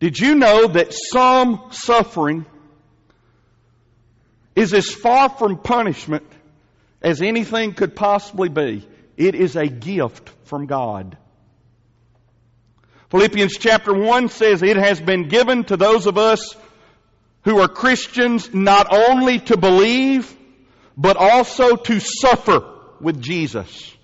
Did 0.00 0.18
you 0.18 0.34
know 0.34 0.66
that 0.68 0.94
some 0.94 1.68
suffering 1.70 2.46
is 4.56 4.72
as 4.72 4.90
far 4.90 5.28
from 5.28 5.58
punishment 5.58 6.26
as 7.02 7.20
anything 7.20 7.74
could 7.74 7.94
possibly 7.94 8.48
be? 8.48 8.86
It 9.16 9.34
is 9.34 9.56
a 9.56 9.66
gift 9.66 10.30
from 10.44 10.66
God. 10.66 11.18
Philippians 13.10 13.58
chapter 13.58 13.92
1 13.92 14.28
says 14.28 14.62
it 14.62 14.76
has 14.76 15.00
been 15.00 15.28
given 15.28 15.64
to 15.64 15.76
those 15.76 16.06
of 16.06 16.16
us 16.16 16.54
who 17.42 17.58
are 17.58 17.68
Christians 17.68 18.54
not 18.54 18.92
only 18.92 19.40
to 19.40 19.56
believe, 19.56 20.32
but 20.96 21.16
also 21.16 21.74
to 21.74 21.98
suffer 21.98 22.62
with 23.00 23.20
Jesus. 23.20 23.96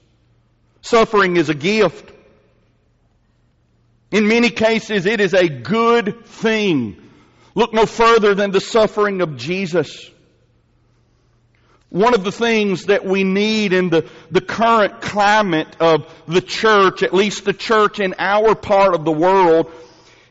Suffering 0.80 1.36
is 1.36 1.48
a 1.48 1.54
gift. 1.54 2.12
In 4.10 4.26
many 4.26 4.50
cases, 4.50 5.06
it 5.06 5.20
is 5.20 5.34
a 5.34 5.48
good 5.48 6.24
thing. 6.26 6.96
Look 7.54 7.72
no 7.72 7.86
further 7.86 8.34
than 8.34 8.50
the 8.50 8.60
suffering 8.60 9.20
of 9.20 9.36
Jesus. 9.36 10.10
One 11.88 12.14
of 12.14 12.24
the 12.24 12.32
things 12.32 12.86
that 12.86 13.04
we 13.04 13.22
need 13.22 13.72
in 13.72 13.90
the, 13.90 14.08
the 14.30 14.40
current 14.40 15.00
climate 15.00 15.68
of 15.78 16.12
the 16.26 16.40
church, 16.40 17.02
at 17.02 17.14
least 17.14 17.44
the 17.44 17.52
church 17.52 18.00
in 18.00 18.14
our 18.18 18.54
part 18.54 18.94
of 18.94 19.04
the 19.04 19.12
world, 19.12 19.70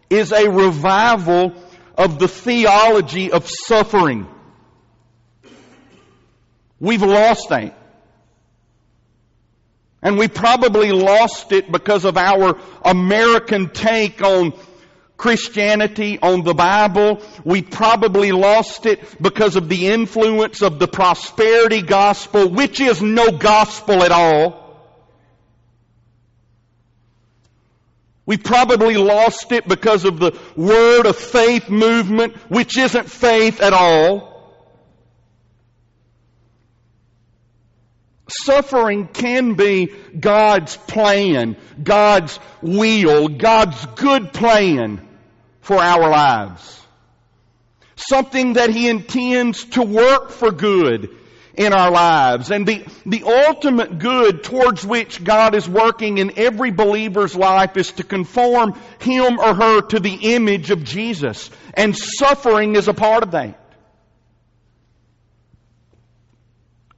is 0.10 0.32
a 0.32 0.50
revival 0.50 1.54
of 1.98 2.20
the 2.20 2.28
theology 2.28 3.32
of 3.32 3.48
suffering. 3.50 4.28
We've 6.80 7.02
lost 7.02 7.50
that. 7.50 7.78
And 10.02 10.20
we 10.20 10.28
probably 10.28 10.92
lost 10.92 11.52
it 11.52 11.72
because 11.72 12.06
of 12.06 12.18
our 12.18 12.60
American 12.84 13.70
take 13.70 14.22
on 14.22 14.54
Christianity, 15.18 16.20
on 16.22 16.44
the 16.44 16.54
Bible. 16.54 17.22
We 17.44 17.62
probably 17.62 18.32
lost 18.32 18.86
it 18.86 19.22
because 19.22 19.56
of 19.56 19.70
the 19.70 19.88
influence 19.88 20.62
of 20.62 20.80
the 20.80 20.88
prosperity 20.88 21.82
gospel, 21.82 22.50
which 22.50 22.80
is 22.80 23.02
no 23.02 23.32
gospel 23.32 24.04
at 24.04 24.12
all. 24.12 24.66
We 28.26 28.38
probably 28.38 28.98
lost 28.98 29.52
it 29.52 29.68
because 29.68 30.04
of 30.04 30.20
the 30.20 30.38
word 30.56 31.06
of 31.06 31.16
faith 31.16 31.70
movement, 31.70 32.36
which 32.50 32.78
isn't 32.78 33.10
faith 33.10 33.62
at 33.62 33.72
all. 33.72 34.34
Suffering 38.28 39.08
can 39.08 39.54
be 39.54 39.94
God's 40.20 40.76
plan, 40.76 41.56
God's 41.82 42.40
will, 42.64 43.28
God's 43.28 43.86
good 43.86 44.34
plan 44.34 45.05
for 45.66 45.78
our 45.78 46.08
lives. 46.12 46.80
Something 47.96 48.54
that 48.54 48.70
He 48.70 48.88
intends 48.88 49.64
to 49.72 49.82
work 49.82 50.30
for 50.30 50.52
good 50.52 51.10
in 51.56 51.74
our 51.74 51.90
lives. 51.90 52.52
And 52.52 52.68
the, 52.68 52.86
the 53.08 53.24
ultimate 53.24 53.98
good 53.98 54.44
towards 54.44 54.86
which 54.86 55.24
God 55.24 55.56
is 55.56 55.68
working 55.68 56.20
in 56.20 56.38
every 56.38 56.70
believer's 56.70 57.36
life 57.36 57.78
is 57.78 57.92
to 57.94 58.04
conform 58.04 58.80
him 59.00 59.40
or 59.40 59.56
her 59.56 59.82
to 59.82 60.00
the 60.00 60.34
image 60.36 60.70
of 60.70 60.84
Jesus. 60.84 61.50
And 61.74 61.98
suffering 61.98 62.76
is 62.76 62.88
a 62.88 62.94
part 62.94 63.24
of 63.24 63.32
that. 63.32 63.60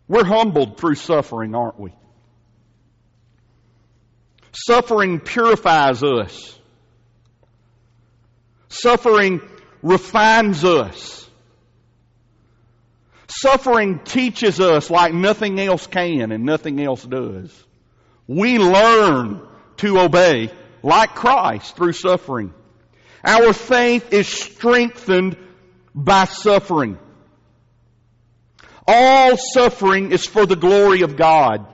We're 0.10 0.26
humbled 0.26 0.78
through 0.78 0.96
suffering, 0.96 1.56
aren't 1.56 1.80
we? 1.80 1.94
Suffering 4.52 5.22
purifies 5.22 6.04
us. 6.04 6.57
Suffering 8.70 9.42
refines 9.82 10.64
us. 10.64 11.30
Suffering 13.28 14.00
teaches 14.00 14.60
us 14.60 14.90
like 14.90 15.14
nothing 15.14 15.60
else 15.60 15.86
can 15.88 16.32
and 16.32 16.46
nothing 16.46 16.82
else 16.82 17.04
does. 17.04 17.52
We 18.28 18.58
learn 18.58 19.46
to 19.78 20.00
obey 20.00 20.50
like 20.82 21.16
Christ 21.16 21.76
through 21.76 21.94
suffering. 21.94 22.54
Our 23.24 23.54
faith 23.54 24.14
is 24.14 24.28
strengthened 24.28 25.38
by 25.94 26.26
suffering. 26.26 26.98
All 28.88 29.36
suffering 29.36 30.12
is 30.12 30.26
for 30.26 30.46
the 30.46 30.56
glory 30.56 31.02
of 31.02 31.18
God. 31.18 31.66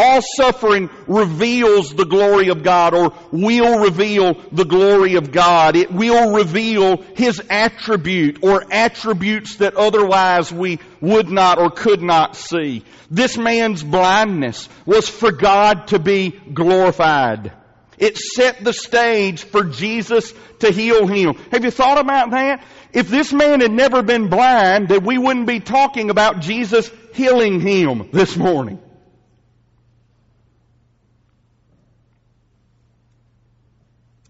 All 0.00 0.22
suffering 0.22 0.90
reveals 1.08 1.92
the 1.92 2.04
glory 2.04 2.50
of 2.50 2.62
God 2.62 2.94
or 2.94 3.12
will 3.32 3.80
reveal 3.80 4.34
the 4.52 4.64
glory 4.64 5.16
of 5.16 5.32
God. 5.32 5.74
It 5.74 5.90
will 5.90 6.36
reveal 6.36 7.02
His 7.16 7.42
attribute 7.50 8.44
or 8.44 8.64
attributes 8.72 9.56
that 9.56 9.74
otherwise 9.74 10.52
we 10.52 10.78
would 11.00 11.28
not 11.28 11.58
or 11.58 11.70
could 11.70 12.00
not 12.00 12.36
see. 12.36 12.84
This 13.10 13.36
man's 13.36 13.82
blindness 13.82 14.68
was 14.86 15.08
for 15.08 15.32
God 15.32 15.88
to 15.88 15.98
be 15.98 16.30
glorified. 16.30 17.52
It 17.98 18.16
set 18.16 18.62
the 18.62 18.72
stage 18.72 19.42
for 19.42 19.64
Jesus 19.64 20.32
to 20.60 20.70
heal 20.70 21.08
him. 21.08 21.34
Have 21.50 21.64
you 21.64 21.72
thought 21.72 21.98
about 21.98 22.30
that? 22.30 22.64
If 22.92 23.08
this 23.08 23.32
man 23.32 23.60
had 23.60 23.72
never 23.72 24.04
been 24.04 24.28
blind, 24.28 24.90
then 24.90 25.04
we 25.04 25.18
wouldn't 25.18 25.48
be 25.48 25.58
talking 25.58 26.08
about 26.08 26.38
Jesus 26.38 26.88
healing 27.14 27.60
him 27.60 28.10
this 28.12 28.36
morning. 28.36 28.78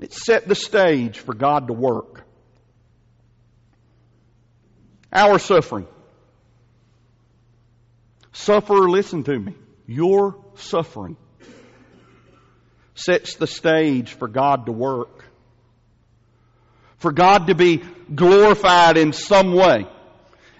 It 0.00 0.12
set 0.12 0.46
the 0.46 0.54
stage 0.54 1.18
for 1.18 1.34
God 1.34 1.68
to 1.68 1.72
work. 1.72 2.24
Our 5.12 5.38
suffering. 5.38 5.88
Sufferer, 8.32 8.88
listen 8.88 9.24
to 9.24 9.38
me. 9.38 9.54
Your 9.86 10.36
suffering 10.56 11.16
sets 12.94 13.36
the 13.36 13.46
stage 13.46 14.12
for 14.12 14.28
God 14.28 14.66
to 14.66 14.72
work. 14.72 15.24
For 16.98 17.12
God 17.12 17.46
to 17.46 17.54
be 17.54 17.82
glorified 18.14 18.96
in 18.96 19.12
some 19.12 19.52
way. 19.54 19.86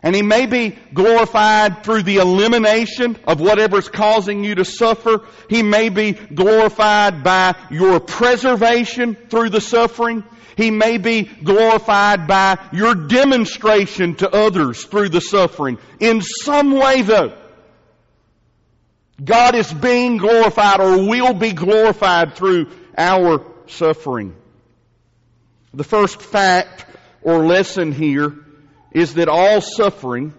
And 0.03 0.15
He 0.15 0.23
may 0.23 0.47
be 0.47 0.79
glorified 0.95 1.83
through 1.85 2.03
the 2.03 2.17
elimination 2.17 3.17
of 3.27 3.41
whatever's 3.41 3.89
causing 3.89 4.45
you 4.45 4.55
to 4.57 4.65
suffer. 4.65 5.27
He 5.49 5.63
may 5.63 5.89
be 5.89 6.13
glorified 6.13 7.25
by 7.25 7.57
your 7.71 8.01
preservation 8.01 9.15
through 9.15 9.51
the 9.51 9.61
suffering. 9.61 10.25
He 10.57 10.71
may 10.71 10.99
be 10.99 11.23
glorified 11.23 12.27
by 12.27 12.59
your 12.73 12.95
demonstration 12.95 14.17
to 14.17 14.29
others 14.29 14.85
through 14.85 15.11
the 15.11 15.21
suffering. 15.21 15.79
In 16.01 16.21
some 16.21 16.73
way 16.73 17.03
though, 17.03 17.37
God 19.25 19.55
is 19.55 19.73
being 19.73 20.17
glorified 20.17 20.81
or 20.81 21.09
will 21.09 21.35
be 21.35 21.53
glorified 21.53 22.35
through 22.35 22.71
our 22.97 23.45
suffering. 23.67 24.37
The 25.75 25.85
first 25.85 26.23
fact 26.23 26.87
or 27.23 27.45
lesson 27.45 27.93
here 27.93 28.35
is 28.93 29.15
that 29.15 29.29
all 29.29 29.61
suffering 29.61 30.35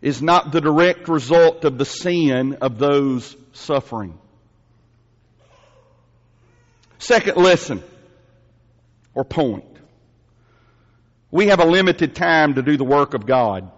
is 0.00 0.20
not 0.20 0.52
the 0.52 0.60
direct 0.60 1.08
result 1.08 1.64
of 1.64 1.78
the 1.78 1.84
sin 1.84 2.58
of 2.60 2.78
those 2.78 3.36
suffering. 3.52 4.18
Second 6.98 7.36
lesson 7.36 7.82
or 9.14 9.24
point. 9.24 9.64
We 11.30 11.48
have 11.48 11.60
a 11.60 11.64
limited 11.64 12.14
time 12.14 12.54
to 12.54 12.62
do 12.62 12.76
the 12.76 12.84
work 12.84 13.14
of 13.14 13.26
God. 13.26 13.70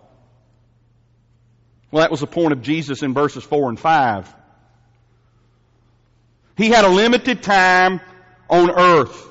Well, 1.91 2.03
that 2.03 2.11
was 2.11 2.21
the 2.21 2.27
point 2.27 2.53
of 2.53 2.63
Jesus 2.63 3.03
in 3.03 3.15
verses 3.15 3.45
4 3.45 3.71
and 3.71 3.81
5. 3.81 4.35
He 6.57 6.69
had 6.69 6.85
a 6.85 6.89
limited 6.89 7.43
time 7.43 8.01
on 8.49 8.71
earth. 8.71 9.29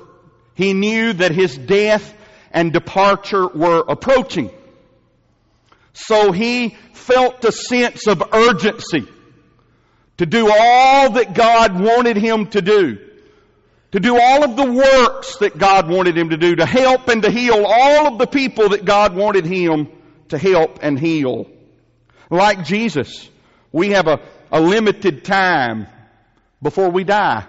He 0.54 0.72
knew 0.72 1.12
that 1.12 1.32
his 1.32 1.56
death 1.56 2.14
and 2.56 2.72
departure 2.72 3.46
were 3.46 3.84
approaching. 3.86 4.50
So 5.92 6.32
he 6.32 6.70
felt 6.94 7.44
a 7.44 7.52
sense 7.52 8.06
of 8.06 8.22
urgency 8.32 9.06
to 10.16 10.24
do 10.24 10.50
all 10.50 11.10
that 11.10 11.34
God 11.34 11.78
wanted 11.78 12.16
him 12.16 12.46
to 12.48 12.62
do. 12.62 12.98
To 13.92 14.00
do 14.00 14.18
all 14.18 14.42
of 14.42 14.56
the 14.56 14.72
works 14.72 15.36
that 15.36 15.58
God 15.58 15.90
wanted 15.90 16.16
him 16.16 16.30
to 16.30 16.38
do. 16.38 16.56
To 16.56 16.64
help 16.64 17.08
and 17.08 17.22
to 17.22 17.30
heal 17.30 17.62
all 17.66 18.06
of 18.06 18.18
the 18.18 18.26
people 18.26 18.70
that 18.70 18.86
God 18.86 19.14
wanted 19.14 19.44
him 19.44 19.88
to 20.30 20.38
help 20.38 20.78
and 20.80 20.98
heal. 20.98 21.50
Like 22.30 22.64
Jesus, 22.64 23.28
we 23.70 23.90
have 23.90 24.06
a, 24.06 24.20
a 24.50 24.60
limited 24.60 25.24
time 25.24 25.88
before 26.62 26.90
we 26.90 27.04
die. 27.04 27.46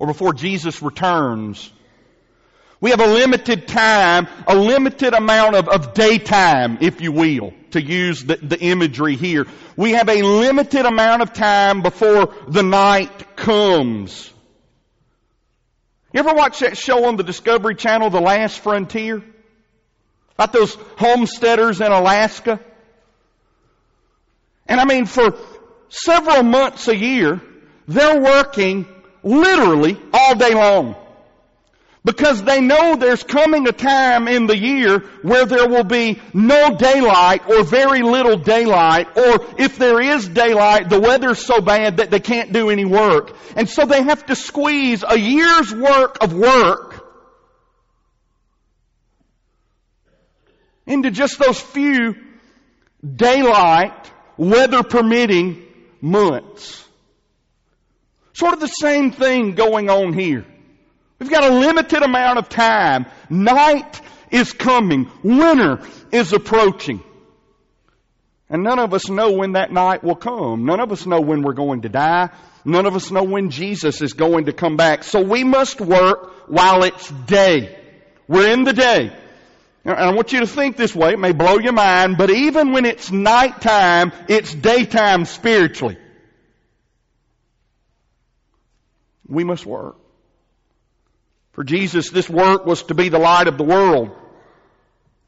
Or 0.00 0.08
before 0.08 0.32
Jesus 0.32 0.82
returns. 0.82 1.72
We 2.80 2.90
have 2.90 3.00
a 3.00 3.06
limited 3.06 3.68
time, 3.68 4.26
a 4.46 4.54
limited 4.56 5.12
amount 5.12 5.54
of, 5.54 5.68
of 5.68 5.92
daytime, 5.92 6.78
if 6.80 7.02
you 7.02 7.12
will, 7.12 7.52
to 7.72 7.82
use 7.82 8.24
the, 8.24 8.36
the 8.36 8.58
imagery 8.58 9.16
here. 9.16 9.46
We 9.76 9.92
have 9.92 10.08
a 10.08 10.22
limited 10.22 10.86
amount 10.86 11.20
of 11.20 11.34
time 11.34 11.82
before 11.82 12.34
the 12.48 12.62
night 12.62 13.36
comes. 13.36 14.32
You 16.12 16.20
ever 16.20 16.32
watch 16.32 16.60
that 16.60 16.78
show 16.78 17.04
on 17.04 17.16
the 17.16 17.22
Discovery 17.22 17.74
Channel, 17.74 18.08
The 18.08 18.20
Last 18.20 18.60
Frontier? 18.60 19.22
About 20.34 20.54
those 20.54 20.74
homesteaders 20.96 21.82
in 21.82 21.92
Alaska? 21.92 22.60
And 24.66 24.80
I 24.80 24.86
mean, 24.86 25.04
for 25.04 25.36
several 25.90 26.42
months 26.42 26.88
a 26.88 26.96
year, 26.96 27.42
they're 27.86 28.20
working 28.20 28.86
literally 29.22 30.00
all 30.14 30.34
day 30.34 30.54
long. 30.54 30.96
Because 32.02 32.42
they 32.42 32.62
know 32.62 32.96
there's 32.96 33.22
coming 33.22 33.68
a 33.68 33.72
time 33.72 34.26
in 34.26 34.46
the 34.46 34.56
year 34.56 35.00
where 35.20 35.44
there 35.44 35.68
will 35.68 35.84
be 35.84 36.20
no 36.32 36.74
daylight 36.74 37.46
or 37.46 37.62
very 37.62 38.00
little 38.02 38.38
daylight, 38.38 39.18
or 39.18 39.46
if 39.58 39.76
there 39.76 40.00
is 40.00 40.26
daylight, 40.26 40.88
the 40.88 40.98
weather's 40.98 41.44
so 41.44 41.60
bad 41.60 41.98
that 41.98 42.10
they 42.10 42.20
can't 42.20 42.54
do 42.54 42.70
any 42.70 42.86
work. 42.86 43.36
And 43.54 43.68
so 43.68 43.84
they 43.84 44.02
have 44.02 44.24
to 44.26 44.34
squeeze 44.34 45.04
a 45.06 45.18
year's 45.18 45.74
work 45.74 46.22
of 46.22 46.32
work 46.32 47.04
into 50.86 51.10
just 51.10 51.38
those 51.38 51.60
few 51.60 52.14
daylight, 53.04 54.10
weather 54.38 54.82
permitting 54.82 55.62
months. 56.00 56.82
Sort 58.32 58.54
of 58.54 58.60
the 58.60 58.68
same 58.68 59.10
thing 59.10 59.54
going 59.54 59.90
on 59.90 60.14
here. 60.14 60.46
We've 61.20 61.30
got 61.30 61.44
a 61.44 61.54
limited 61.54 62.02
amount 62.02 62.38
of 62.38 62.48
time. 62.48 63.04
Night 63.28 64.00
is 64.30 64.54
coming. 64.54 65.10
Winter 65.22 65.80
is 66.10 66.32
approaching. 66.32 67.02
And 68.48 68.64
none 68.64 68.78
of 68.78 68.94
us 68.94 69.08
know 69.08 69.32
when 69.32 69.52
that 69.52 69.70
night 69.70 70.02
will 70.02 70.16
come. 70.16 70.64
None 70.64 70.80
of 70.80 70.90
us 70.90 71.06
know 71.06 71.20
when 71.20 71.42
we're 71.42 71.52
going 71.52 71.82
to 71.82 71.90
die. 71.90 72.30
None 72.64 72.86
of 72.86 72.96
us 72.96 73.10
know 73.10 73.22
when 73.22 73.50
Jesus 73.50 74.00
is 74.00 74.14
going 74.14 74.46
to 74.46 74.52
come 74.52 74.76
back. 74.76 75.04
So 75.04 75.20
we 75.20 75.44
must 75.44 75.80
work 75.80 76.48
while 76.48 76.84
it's 76.84 77.10
day. 77.10 77.78
We're 78.26 78.52
in 78.52 78.64
the 78.64 78.72
day. 78.72 79.16
And 79.84 79.94
I 79.94 80.12
want 80.12 80.32
you 80.32 80.40
to 80.40 80.46
think 80.46 80.76
this 80.76 80.94
way. 80.94 81.12
It 81.12 81.18
may 81.18 81.32
blow 81.32 81.58
your 81.58 81.72
mind, 81.72 82.16
but 82.16 82.30
even 82.30 82.72
when 82.72 82.86
it's 82.86 83.10
nighttime, 83.10 84.12
it's 84.28 84.54
daytime 84.54 85.26
spiritually. 85.26 85.98
We 89.28 89.44
must 89.44 89.66
work. 89.66 89.96
For 91.52 91.64
Jesus, 91.64 92.10
this 92.10 92.28
work 92.28 92.64
was 92.64 92.82
to 92.84 92.94
be 92.94 93.08
the 93.08 93.18
light 93.18 93.48
of 93.48 93.58
the 93.58 93.64
world. 93.64 94.10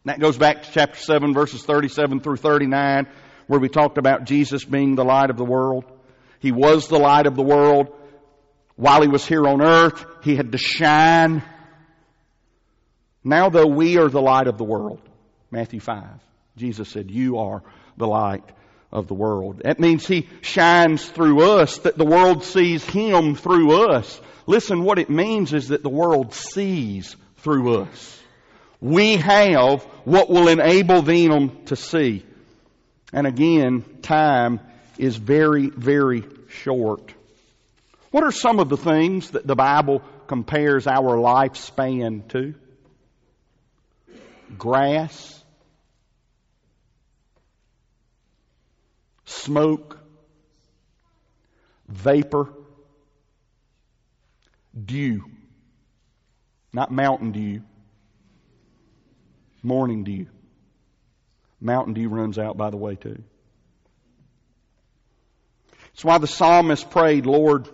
That 0.05 0.21
goes 0.21 0.37
back 0.37 0.63
to 0.63 0.73
chapter 0.73 0.99
7, 0.99 1.35
verses 1.35 1.63
37 1.63 2.21
through 2.21 2.37
39, 2.37 3.07
where 3.47 3.61
we 3.61 3.69
talked 3.69 3.99
about 3.99 4.25
Jesus 4.25 4.65
being 4.65 4.95
the 4.95 5.05
light 5.05 5.31
of 5.31 5.37
the 5.37 5.45
world. 5.45 5.85
He 6.41 6.53
was 6.53 6.89
the 6.89 6.99
light 6.99 7.27
of 7.27 7.37
the 7.37 7.43
world. 7.43 7.95
While 8.77 9.03
he 9.03 9.09
was 9.09 9.25
here 9.25 9.47
on 9.47 9.63
earth, 9.63 10.05
he 10.23 10.35
had 10.35 10.53
to 10.53 10.59
shine. 10.59 11.43
Now, 13.23 13.49
though, 13.49 13.67
we 13.67 13.99
are 13.99 14.09
the 14.09 14.23
light 14.23 14.49
of 14.49 14.59
the 14.59 14.65
world. 14.65 15.01
Matthew 15.51 15.81
5. 15.81 16.05
Jesus 16.57 16.89
said, 16.89 17.11
You 17.11 17.39
are 17.39 17.63
the 17.97 18.07
light 18.07 18.45
of 18.93 19.09
the 19.09 19.15
world. 19.15 19.63
That 19.65 19.81
means 19.81 20.07
he 20.07 20.29
shines 20.43 21.05
through 21.09 21.43
us, 21.43 21.79
that 21.79 21.97
the 21.97 22.05
world 22.05 22.45
sees 22.45 22.85
him 22.85 23.35
through 23.35 23.91
us. 23.91 24.21
Listen, 24.47 24.85
what 24.85 24.99
it 24.99 25.09
means 25.09 25.53
is 25.53 25.69
that 25.69 25.83
the 25.83 25.89
world 25.89 26.35
sees 26.35 27.17
through 27.39 27.83
us. 27.83 28.21
We 28.81 29.17
have 29.17 29.83
what 30.05 30.29
will 30.29 30.49
enable 30.49 31.03
them 31.03 31.65
to 31.67 31.77
see. 31.77 32.25
And 33.13 33.27
again, 33.27 33.85
time 34.03 34.61
is 34.99 35.17
very, 35.17 35.69
very 35.69 36.25
short. 36.49 37.15
What 38.11 38.25
are 38.25 38.33
some 38.33 38.59
of 38.59 38.69
the 38.69 38.77
things 38.77 39.31
that 39.31 39.47
the 39.47 39.55
Bible 39.55 40.03
compares 40.27 40.87
our 40.87 41.17
lifespan 41.17 42.29
to? 42.29 42.55
Grass, 44.59 45.42
smoke, 49.33 49.99
vapor, 51.89 52.53
dew. 54.85 55.25
Not 56.73 56.91
mountain 56.91 57.33
dew, 57.33 57.63
morning 59.63 60.05
dew. 60.05 60.27
Mountain 61.61 61.95
dew 61.95 62.09
runs 62.09 62.39
out, 62.39 62.57
by 62.57 62.71
the 62.71 62.79
way, 62.79 62.95
too. 62.97 63.23
That's 65.93 66.05
why 66.05 66.17
the 66.17 66.27
psalmist 66.27 66.91
prayed, 66.91 67.27
Lord, 67.27 67.69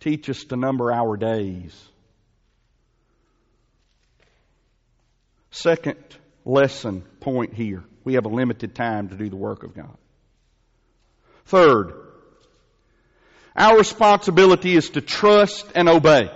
teach 0.00 0.28
us 0.28 0.42
to 0.44 0.56
number 0.56 0.92
our 0.92 1.16
days. 1.16 1.72
Second 5.52 5.96
lesson 6.44 7.02
point 7.20 7.54
here. 7.54 7.84
We 8.02 8.14
have 8.14 8.26
a 8.26 8.28
limited 8.28 8.74
time 8.74 9.08
to 9.08 9.16
do 9.16 9.30
the 9.30 9.36
work 9.36 9.62
of 9.62 9.74
God. 9.74 9.96
Third, 11.46 11.92
our 13.54 13.78
responsibility 13.78 14.76
is 14.76 14.90
to 14.90 15.00
trust 15.00 15.66
and 15.74 15.88
obey. 15.88 16.30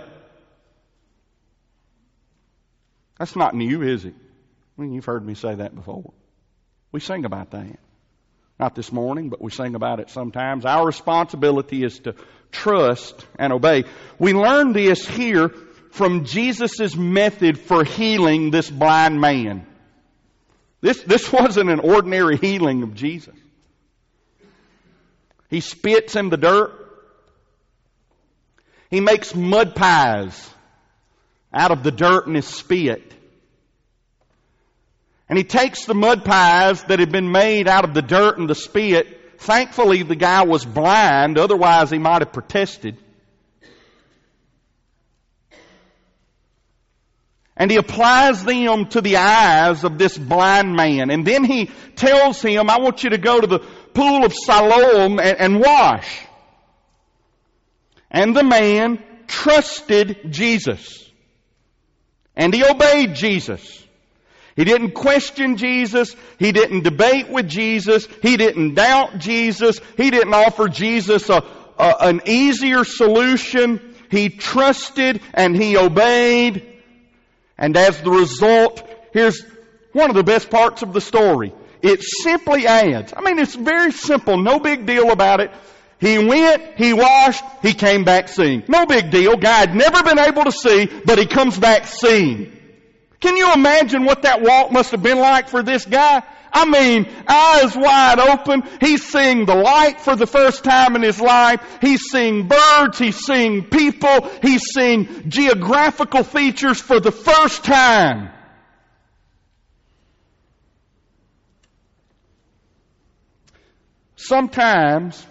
That's 3.19 3.35
not 3.35 3.53
new, 3.53 3.83
is 3.83 4.05
it? 4.05 4.15
I 4.15 4.81
mean, 4.81 4.93
you've 4.93 5.05
heard 5.05 5.25
me 5.25 5.35
say 5.35 5.53
that 5.55 5.75
before. 5.75 6.11
We 6.91 6.99
sing 6.99 7.25
about 7.25 7.51
that. 7.51 7.77
Not 8.59 8.73
this 8.73 8.91
morning, 8.91 9.29
but 9.29 9.41
we 9.41 9.51
sing 9.51 9.75
about 9.75 9.99
it 9.99 10.09
sometimes. 10.09 10.65
Our 10.65 10.85
responsibility 10.85 11.83
is 11.83 11.99
to 11.99 12.15
trust 12.51 13.25
and 13.37 13.53
obey. 13.53 13.83
We 14.17 14.33
learn 14.33 14.73
this 14.73 15.05
here 15.05 15.49
from 15.91 16.25
Jesus' 16.25 16.95
method 16.95 17.59
for 17.59 17.83
healing 17.83 18.49
this 18.49 18.69
blind 18.69 19.19
man. 19.19 19.67
This, 20.79 21.03
this 21.03 21.31
wasn't 21.33 21.69
an 21.69 21.79
ordinary 21.79 22.37
healing 22.37 22.83
of 22.83 22.95
Jesus. 22.95 23.35
He 25.51 25.59
spits 25.59 26.15
in 26.15 26.29
the 26.29 26.37
dirt. 26.37 26.71
He 28.89 29.01
makes 29.01 29.35
mud 29.35 29.75
pies 29.75 30.49
out 31.53 31.71
of 31.71 31.83
the 31.83 31.91
dirt 31.91 32.25
in 32.25 32.35
his 32.35 32.47
spit. 32.47 33.13
And 35.27 35.37
he 35.37 35.43
takes 35.43 35.85
the 35.85 35.93
mud 35.93 36.23
pies 36.23 36.83
that 36.85 36.99
had 36.99 37.11
been 37.11 37.31
made 37.31 37.67
out 37.67 37.83
of 37.83 37.93
the 37.93 38.01
dirt 38.01 38.37
and 38.37 38.49
the 38.49 38.55
spit. 38.55 39.39
Thankfully, 39.39 40.03
the 40.03 40.15
guy 40.15 40.43
was 40.43 40.63
blind, 40.65 41.37
otherwise, 41.37 41.91
he 41.91 41.99
might 41.99 42.21
have 42.21 42.31
protested. 42.31 42.97
And 47.57 47.69
he 47.69 47.77
applies 47.77 48.43
them 48.43 48.87
to 48.89 49.01
the 49.01 49.17
eyes 49.17 49.83
of 49.83 49.97
this 49.97 50.17
blind 50.17 50.75
man. 50.75 51.11
And 51.11 51.27
then 51.27 51.43
he 51.43 51.69
tells 51.95 52.41
him, 52.41 52.69
I 52.69 52.79
want 52.79 53.03
you 53.03 53.11
to 53.11 53.17
go 53.17 53.39
to 53.39 53.47
the 53.47 53.59
pool 53.93 54.25
of 54.25 54.33
Siloam 54.33 55.19
and, 55.19 55.39
and 55.39 55.59
wash. 55.59 56.25
And 58.09 58.35
the 58.35 58.43
man 58.43 59.01
trusted 59.27 60.31
Jesus. 60.31 61.09
And 62.35 62.53
he 62.53 62.63
obeyed 62.63 63.15
Jesus. 63.15 63.85
He 64.55 64.65
didn't 64.65 64.91
question 64.91 65.57
Jesus. 65.57 66.15
He 66.37 66.51
didn't 66.51 66.83
debate 66.83 67.29
with 67.29 67.47
Jesus. 67.47 68.07
He 68.21 68.37
didn't 68.37 68.75
doubt 68.75 69.17
Jesus. 69.19 69.79
He 69.97 70.11
didn't 70.11 70.33
offer 70.33 70.67
Jesus 70.67 71.29
a, 71.29 71.43
a, 71.77 71.95
an 72.01 72.21
easier 72.25 72.83
solution. 72.83 73.95
He 74.09 74.29
trusted 74.29 75.21
and 75.33 75.55
he 75.55 75.77
obeyed. 75.77 76.67
And 77.57 77.77
as 77.77 78.01
the 78.01 78.11
result, 78.11 78.87
here's 79.13 79.41
one 79.93 80.09
of 80.09 80.15
the 80.15 80.23
best 80.23 80.49
parts 80.49 80.81
of 80.81 80.93
the 80.93 81.01
story. 81.01 81.53
It 81.81 82.03
simply 82.03 82.67
adds. 82.67 83.13
I 83.15 83.21
mean, 83.21 83.39
it's 83.39 83.55
very 83.55 83.91
simple. 83.91 84.37
No 84.37 84.59
big 84.59 84.85
deal 84.85 85.11
about 85.11 85.39
it. 85.39 85.51
He 85.99 86.17
went, 86.17 86.77
he 86.77 86.93
washed, 86.93 87.43
he 87.61 87.73
came 87.73 88.03
back 88.03 88.27
seeing. 88.27 88.63
No 88.67 88.87
big 88.87 89.11
deal. 89.11 89.37
Guy 89.37 89.59
had 89.59 89.75
never 89.75 90.01
been 90.01 90.17
able 90.17 90.43
to 90.45 90.51
see, 90.51 90.87
but 91.05 91.19
he 91.19 91.27
comes 91.27 91.59
back 91.59 91.85
seeing. 91.85 92.57
Can 93.19 93.37
you 93.37 93.53
imagine 93.53 94.03
what 94.03 94.23
that 94.23 94.41
walk 94.41 94.71
must 94.71 94.91
have 94.91 95.03
been 95.03 95.19
like 95.19 95.47
for 95.47 95.61
this 95.61 95.85
guy? 95.85 96.23
I 96.51 96.65
mean, 96.65 97.07
eyes 97.27 97.75
wide 97.75 98.19
open. 98.19 98.63
He's 98.81 99.07
seeing 99.07 99.45
the 99.45 99.55
light 99.55 100.01
for 100.01 100.15
the 100.15 100.25
first 100.25 100.63
time 100.63 100.95
in 100.95 101.03
his 101.03 101.21
life. 101.21 101.61
He's 101.79 102.01
seeing 102.11 102.47
birds. 102.47 102.97
He's 102.97 103.17
seeing 103.17 103.65
people. 103.65 104.29
He's 104.41 104.63
seeing 104.73 105.29
geographical 105.29 106.23
features 106.23 106.81
for 106.81 106.99
the 106.99 107.11
first 107.11 107.63
time. 107.63 108.31
Sometimes 114.23 115.25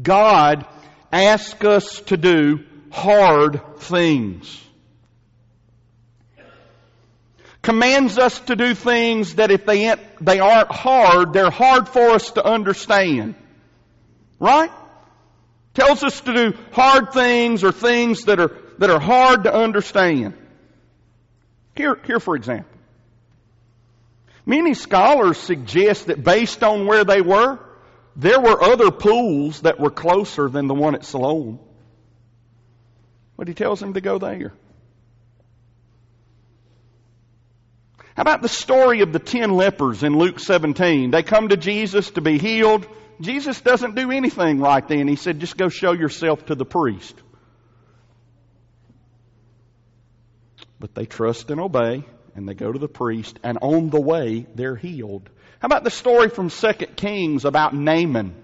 God 0.00 0.66
asks 1.12 1.64
us 1.64 2.00
to 2.02 2.16
do 2.16 2.64
hard 2.90 3.60
things 3.78 4.64
commands 7.68 8.18
us 8.18 8.40
to 8.40 8.56
do 8.56 8.74
things 8.74 9.34
that 9.34 9.50
if 9.50 9.66
they, 9.66 9.94
they 10.22 10.40
aren't 10.40 10.72
hard, 10.72 11.34
they're 11.34 11.50
hard 11.50 11.86
for 11.86 12.12
us 12.12 12.30
to 12.30 12.42
understand. 12.42 13.34
Right? 14.40 14.70
Tells 15.74 16.02
us 16.02 16.18
to 16.22 16.32
do 16.32 16.58
hard 16.72 17.12
things 17.12 17.64
or 17.64 17.72
things 17.72 18.24
that 18.24 18.40
are, 18.40 18.56
that 18.78 18.88
are 18.88 18.98
hard 18.98 19.44
to 19.44 19.54
understand. 19.54 20.32
Here, 21.76 22.00
here 22.06 22.20
for 22.20 22.36
example. 22.36 22.72
Many 24.46 24.72
scholars 24.72 25.36
suggest 25.36 26.06
that 26.06 26.24
based 26.24 26.62
on 26.64 26.86
where 26.86 27.04
they 27.04 27.20
were, 27.20 27.58
there 28.18 28.40
were 28.40 28.60
other 28.60 28.90
pools 28.90 29.60
that 29.60 29.78
were 29.78 29.90
closer 29.90 30.48
than 30.48 30.66
the 30.66 30.74
one 30.74 30.96
at 30.96 31.04
Siloam. 31.04 31.60
But 33.36 33.46
he 33.46 33.54
tells 33.54 33.78
them 33.78 33.94
to 33.94 34.00
go 34.00 34.18
there. 34.18 34.52
How 38.16 38.22
about 38.22 38.42
the 38.42 38.48
story 38.48 39.02
of 39.02 39.12
the 39.12 39.20
ten 39.20 39.52
lepers 39.52 40.02
in 40.02 40.18
Luke 40.18 40.40
17? 40.40 41.12
They 41.12 41.22
come 41.22 41.50
to 41.50 41.56
Jesus 41.56 42.10
to 42.10 42.20
be 42.20 42.38
healed. 42.38 42.88
Jesus 43.20 43.60
doesn't 43.60 43.94
do 43.94 44.10
anything 44.10 44.58
right 44.58 44.86
then. 44.86 45.06
He 45.06 45.14
said, 45.14 45.38
just 45.38 45.56
go 45.56 45.68
show 45.68 45.92
yourself 45.92 46.46
to 46.46 46.56
the 46.56 46.64
priest. 46.64 47.14
But 50.80 50.96
they 50.96 51.06
trust 51.06 51.52
and 51.52 51.60
obey, 51.60 52.04
and 52.34 52.48
they 52.48 52.54
go 52.54 52.72
to 52.72 52.78
the 52.80 52.88
priest, 52.88 53.38
and 53.44 53.58
on 53.62 53.90
the 53.90 54.00
way, 54.00 54.46
they're 54.56 54.76
healed. 54.76 55.30
How 55.60 55.66
about 55.66 55.84
the 55.84 55.90
story 55.90 56.28
from 56.28 56.50
2 56.50 56.72
Kings 56.96 57.44
about 57.44 57.74
Naaman, 57.74 58.34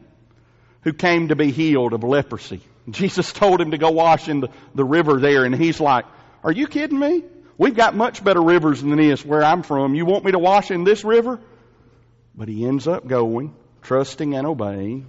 who 0.83 0.93
came 0.93 1.29
to 1.29 1.37
be 1.37 1.53
healed 1.53 1.93
of 1.93 2.03
leprosy? 2.03 2.61
Jesus 2.91 3.33
told 3.33 3.61
him 3.61 3.71
to 3.71 3.79
go 3.79 3.91
wash 3.91 4.29
in 4.29 4.41
the, 4.41 4.49
the 4.75 4.85
river 4.85 5.21
there, 5.21 5.45
and 5.45 5.55
he's 5.55 5.81
like, 5.81 6.05
Are 6.43 6.53
you 6.53 6.67
kidding 6.67 6.99
me? 6.99 7.23
We've 7.57 7.75
got 7.77 7.95
much 7.95 8.23
better 8.23 8.43
rivers 8.43 8.83
than 8.83 8.97
this 8.97 9.25
where 9.25 9.45
I'm 9.45 9.63
from. 9.63 9.95
You 9.95 10.05
want 10.05 10.25
me 10.25 10.33
to 10.33 10.41
wash 10.41 10.71
in 10.73 10.83
this 10.83 11.05
river? 11.05 11.41
But 12.35 12.49
he 12.49 12.67
ends 12.67 12.89
up 12.89 13.07
going, 13.07 13.55
trusting 13.83 14.35
and 14.35 14.45
obeying, 14.45 15.07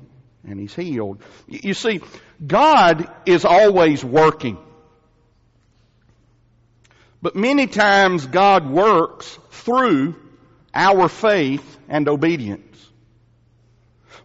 and 0.48 0.60
he's 0.60 0.76
healed. 0.76 1.22
You 1.48 1.74
see, 1.74 2.02
God 2.46 3.10
is 3.26 3.46
always 3.46 4.06
working. 4.06 4.60
But 7.20 7.36
many 7.36 7.66
times 7.66 8.28
God 8.28 8.70
works 8.70 9.40
through 9.50 10.16
our 10.76 11.08
faith 11.08 11.78
and 11.88 12.08
obedience. 12.10 12.62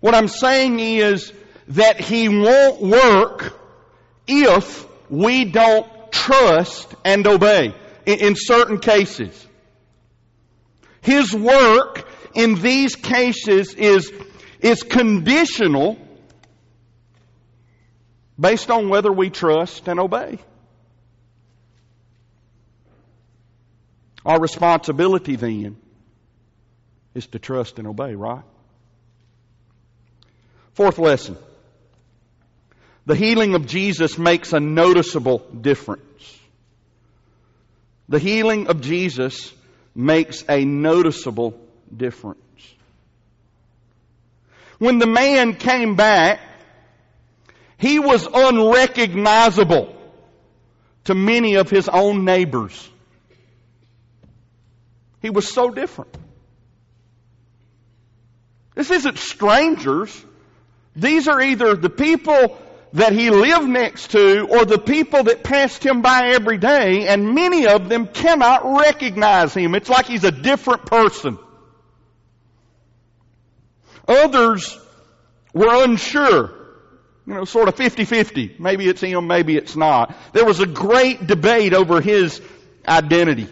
What 0.01 0.15
I'm 0.15 0.29
saying 0.29 0.81
is 0.81 1.33
that 1.69 2.01
He 2.01 2.29
won't 2.29 2.83
work 2.83 3.57
if 4.27 4.87
we 5.09 5.45
don't 5.45 5.87
trust 6.11 6.95
and 7.05 7.27
obey 7.27 7.75
in 8.05 8.35
certain 8.37 8.79
cases. 8.79 9.47
His 11.03 11.33
work 11.35 12.07
in 12.35 12.57
these 12.57 12.97
cases 12.97 13.75
is, 13.75 14.13
is 14.61 14.83
conditional 14.83 15.99
based 18.39 18.71
on 18.71 18.89
whether 18.89 19.13
we 19.13 19.31
trust 19.31 19.89
and 19.89 20.01
obey. 20.01 20.39
Our 24.25 24.41
responsibility 24.41 25.37
then 25.37 25.80
is 27.15 27.27
to 27.29 27.39
trust 27.39 27.79
and 27.79 27.89
obey, 27.89 28.15
right? 28.15 28.43
Fourth 30.75 30.99
lesson. 30.99 31.37
The 33.07 33.17
healing 33.17 33.55
of 33.55 33.67
Jesus 33.67 34.19
makes 34.19 34.53
a 34.53 34.61
noticeable 34.61 35.39
difference. 35.39 36.05
The 38.09 38.19
healing 38.19 38.69
of 38.69 38.81
Jesus 38.81 39.53
makes 39.95 40.45
a 40.49 40.65
noticeable 40.65 41.59
difference. 41.95 42.39
When 44.79 44.99
the 44.99 45.07
man 45.07 45.55
came 45.55 45.97
back, 45.97 46.41
he 47.77 47.99
was 47.99 48.27
unrecognizable 48.33 49.97
to 51.05 51.15
many 51.15 51.55
of 51.57 51.71
his 51.71 51.89
own 51.89 52.25
neighbors. 52.25 52.89
He 55.21 55.31
was 55.31 55.53
so 55.53 55.71
different. 55.71 56.17
This 58.75 58.91
isn't 58.91 59.19
strangers. 59.19 60.25
These 60.97 61.29
are 61.29 61.41
either 61.41 61.75
the 61.75 61.91
people 61.91 62.59
that 62.93 63.13
he 63.13 63.31
lived 63.31 63.69
next 63.69 64.11
to 64.13 64.47
or 64.47 64.65
the 64.65 64.79
people 64.79 65.25
that 65.25 65.45
passed 65.45 65.85
him 65.85 66.03
by 66.03 66.31
every 66.31 66.59
day, 66.59 67.07
and 67.07 67.35
many 67.35 67.67
of 67.67 67.89
them 67.89 68.07
cannot 68.07 68.79
recognize 68.81 69.55
him. 69.55 69.75
It's 69.75 69.89
like 69.89 70.07
he's 70.07 70.25
a 70.25 70.33
different 70.33 70.87
person. 70.87 71.39
Others 74.09 74.77
were 75.55 75.85
unsure. 75.85 76.57
You 77.27 77.35
know, 77.35 77.45
sort 77.45 77.69
of 77.69 77.77
50-50. 77.77 78.59
Maybe 78.59 78.89
it's 78.89 79.01
him, 79.01 79.27
maybe 79.29 79.57
it's 79.57 79.77
not. 79.77 80.17
There 80.33 80.45
was 80.45 80.59
a 80.59 80.67
great 80.67 81.27
debate 81.27 81.75
over 81.75 82.01
his 82.01 82.41
identity. 82.89 83.49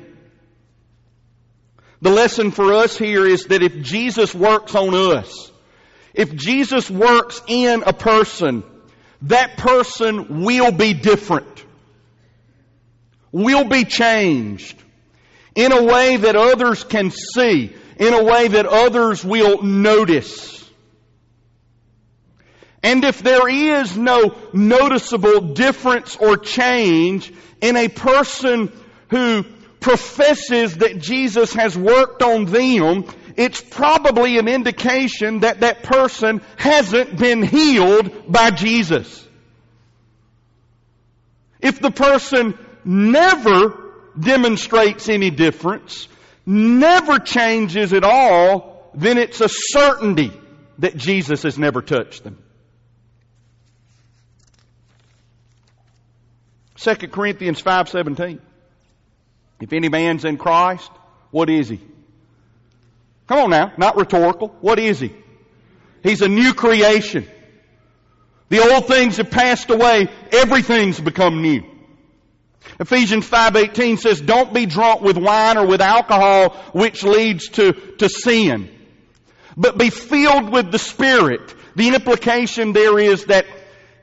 The 2.00 2.10
lesson 2.10 2.52
for 2.52 2.72
us 2.74 2.96
here 2.96 3.26
is 3.26 3.46
that 3.46 3.62
if 3.62 3.80
Jesus 3.82 4.34
works 4.34 4.74
on 4.74 4.94
us, 4.94 5.50
if 6.14 6.34
Jesus 6.34 6.90
works 6.90 7.42
in 7.48 7.82
a 7.84 7.92
person, 7.92 8.62
that 9.22 9.56
person 9.56 10.44
will 10.44 10.70
be 10.70 10.94
different, 10.94 11.64
will 13.32 13.64
be 13.64 13.84
changed 13.84 14.80
in 15.54 15.72
a 15.72 15.82
way 15.82 16.16
that 16.16 16.36
others 16.36 16.84
can 16.84 17.10
see, 17.10 17.74
in 17.96 18.14
a 18.14 18.22
way 18.22 18.46
that 18.48 18.66
others 18.66 19.24
will 19.24 19.62
notice. 19.62 20.54
And 22.82 23.04
if 23.04 23.22
there 23.22 23.48
is 23.48 23.96
no 23.96 24.36
noticeable 24.52 25.52
difference 25.54 26.16
or 26.16 26.36
change 26.36 27.32
in 27.60 27.76
a 27.76 27.88
person 27.88 28.72
who 29.10 29.44
professes 29.80 30.76
that 30.78 30.98
Jesus 30.98 31.52
has 31.54 31.76
worked 31.76 32.22
on 32.22 32.46
them, 32.46 33.04
it's 33.36 33.60
probably 33.60 34.38
an 34.38 34.48
indication 34.48 35.40
that 35.40 35.60
that 35.60 35.82
person 35.82 36.40
hasn't 36.56 37.16
been 37.18 37.42
healed 37.42 38.30
by 38.30 38.50
Jesus. 38.50 39.26
If 41.60 41.80
the 41.80 41.90
person 41.90 42.58
never 42.84 43.92
demonstrates 44.18 45.08
any 45.08 45.30
difference, 45.30 46.08
never 46.46 47.18
changes 47.18 47.92
at 47.92 48.04
all, 48.04 48.90
then 48.94 49.18
it's 49.18 49.40
a 49.40 49.48
certainty 49.48 50.32
that 50.78 50.96
Jesus 50.96 51.42
has 51.42 51.58
never 51.58 51.82
touched 51.82 52.24
them. 52.24 52.38
2 56.76 56.94
Corinthians 57.08 57.60
5:17 57.60 58.40
If 59.60 59.72
any 59.72 59.88
man's 59.88 60.24
in 60.24 60.36
Christ, 60.36 60.90
what 61.30 61.50
is 61.50 61.68
he? 61.68 61.80
Come 63.26 63.38
on 63.40 63.50
now, 63.50 63.72
not 63.76 63.96
rhetorical. 63.96 64.54
What 64.60 64.78
is 64.78 65.00
he? 65.00 65.14
He's 66.02 66.22
a 66.22 66.28
new 66.28 66.54
creation. 66.54 67.26
The 68.48 68.60
old 68.60 68.86
things 68.86 69.18
have 69.18 69.30
passed 69.30 69.68
away, 69.70 70.08
everything's 70.32 70.98
become 70.98 71.42
new. 71.42 71.64
Ephesians 72.80 73.28
5:18 73.28 73.98
says, 73.98 74.20
"Don't 74.20 74.52
be 74.52 74.66
drunk 74.66 75.02
with 75.02 75.16
wine 75.16 75.58
or 75.58 75.66
with 75.66 75.80
alcohol 75.80 76.50
which 76.72 77.02
leads 77.02 77.48
to, 77.50 77.72
to 77.98 78.08
sin, 78.08 78.68
but 79.56 79.78
be 79.78 79.90
filled 79.90 80.50
with 80.50 80.70
the 80.70 80.78
Spirit." 80.78 81.54
The 81.76 81.88
implication 81.88 82.72
there 82.72 82.98
is 82.98 83.26
that 83.26 83.46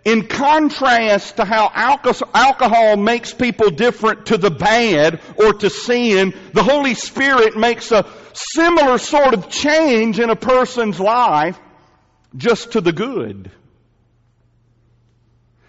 in 0.05 0.27
contrast 0.27 1.37
to 1.37 1.45
how 1.45 1.71
alcohol 1.73 2.95
makes 2.95 3.33
people 3.33 3.71
different 3.71 4.27
to 4.27 4.37
the 4.37 4.51
bad 4.51 5.19
or 5.35 5.51
to 5.53 5.69
sin, 5.71 6.33
the 6.53 6.63
Holy 6.63 6.93
Spirit 6.93 7.57
makes 7.57 7.91
a 7.91 8.05
similar 8.33 8.99
sort 8.99 9.33
of 9.33 9.49
change 9.49 10.19
in 10.19 10.29
a 10.29 10.35
person's 10.35 10.99
life 10.99 11.59
just 12.37 12.73
to 12.73 12.81
the 12.81 12.93
good. 12.93 13.49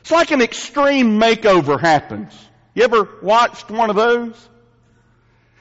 It's 0.02 0.10
like 0.10 0.30
an 0.30 0.42
extreme 0.42 1.18
makeover 1.18 1.80
happens. 1.80 2.32
You 2.74 2.84
ever 2.84 3.08
watched 3.22 3.70
one 3.70 3.88
of 3.88 3.96
those? 3.96 4.48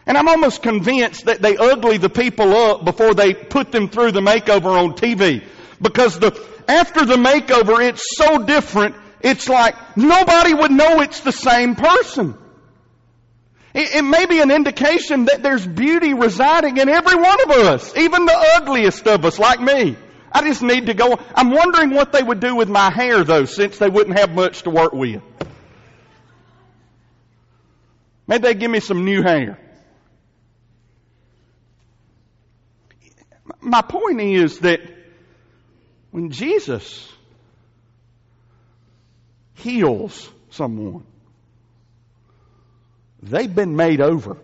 And 0.06 0.18
I'm 0.18 0.28
almost 0.28 0.62
convinced 0.62 1.26
that 1.26 1.42
they 1.42 1.56
ugly 1.56 1.98
the 1.98 2.10
people 2.10 2.54
up 2.54 2.84
before 2.84 3.14
they 3.14 3.34
put 3.34 3.72
them 3.72 3.88
through 3.88 4.12
the 4.12 4.20
makeover 4.20 4.78
on 4.78 4.94
TV. 4.94 5.44
Because 5.82 6.20
the, 6.20 6.32
after 6.68 7.06
the 7.06 7.16
makeover, 7.16 7.88
it's 7.88 8.16
so 8.16 8.40
different, 8.44 8.96
it's 9.22 9.50
like 9.50 9.98
nobody 9.98 10.54
would 10.54 10.72
know 10.72 11.02
it's 11.02 11.22
the 11.22 11.32
same 11.32 11.76
person. 11.76 12.38
It, 13.74 13.96
it 13.96 14.02
may 14.04 14.26
be 14.26 14.40
an 14.40 14.52
indication 14.52 15.26
that 15.26 15.44
there's 15.44 15.66
beauty 15.66 16.14
residing 16.14 16.78
in 16.78 16.88
every 16.88 17.16
one 17.16 17.42
of 17.44 17.52
us, 17.52 17.96
even 17.98 18.26
the 18.26 18.54
ugliest 18.58 19.08
of 19.08 19.26
us, 19.26 19.38
like 19.38 19.60
me. 19.60 19.98
I 20.32 20.42
just 20.42 20.62
need 20.62 20.88
to 20.88 20.94
go. 20.94 21.18
I'm 21.34 21.52
wondering 21.52 21.92
what 21.92 22.12
they 22.12 22.22
would 22.22 22.40
do 22.40 22.56
with 22.56 22.70
my 22.70 22.90
hair, 22.90 23.24
though, 23.24 23.46
since 23.46 23.78
they 23.78 23.90
wouldn't 23.90 24.18
have 24.18 24.34
much 24.34 24.64
to 24.64 24.70
work 24.70 24.94
with. 24.94 25.22
Maybe 28.28 28.42
they 28.42 28.54
give 28.54 28.72
me 28.72 28.80
some 28.80 29.06
new 29.06 29.22
hair. 29.22 29.60
My 33.62 33.82
point 33.82 34.20
is 34.20 34.60
that 34.60 34.80
when 36.16 36.30
Jesus 36.30 37.12
heals 39.56 40.30
someone, 40.50 41.04
they've 43.22 43.54
been 43.54 43.76
made 43.76 44.00
over. 44.00 44.38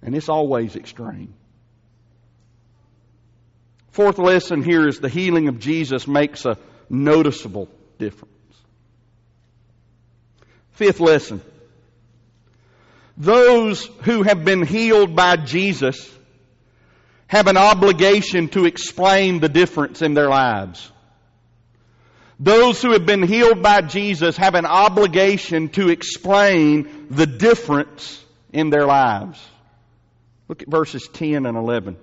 And 0.00 0.14
it's 0.14 0.30
always 0.30 0.76
extreme. 0.76 1.34
Fourth 3.90 4.16
lesson 4.16 4.62
here 4.62 4.88
is 4.88 4.98
the 4.98 5.10
healing 5.10 5.48
of 5.48 5.58
Jesus 5.58 6.08
makes 6.08 6.46
a 6.46 6.56
noticeable 6.88 7.68
difference. 7.98 8.32
Fifth 10.70 11.00
lesson. 11.00 11.42
Those 13.18 13.84
who 14.04 14.22
have 14.22 14.42
been 14.42 14.64
healed 14.64 15.14
by 15.14 15.36
Jesus 15.36 16.17
have 17.28 17.46
an 17.46 17.56
obligation 17.56 18.48
to 18.48 18.64
explain 18.64 19.38
the 19.38 19.48
difference 19.48 20.02
in 20.02 20.14
their 20.14 20.28
lives. 20.28 20.90
Those 22.40 22.80
who 22.80 22.92
have 22.92 23.04
been 23.04 23.22
healed 23.22 23.62
by 23.62 23.82
Jesus 23.82 24.36
have 24.36 24.54
an 24.54 24.66
obligation 24.66 25.68
to 25.70 25.88
explain 25.88 27.06
the 27.10 27.26
difference 27.26 28.24
in 28.52 28.70
their 28.70 28.86
lives. 28.86 29.44
Look 30.48 30.62
at 30.62 30.68
verses 30.68 31.06
10 31.12 31.46
and 31.46 31.56
11. 31.56 31.96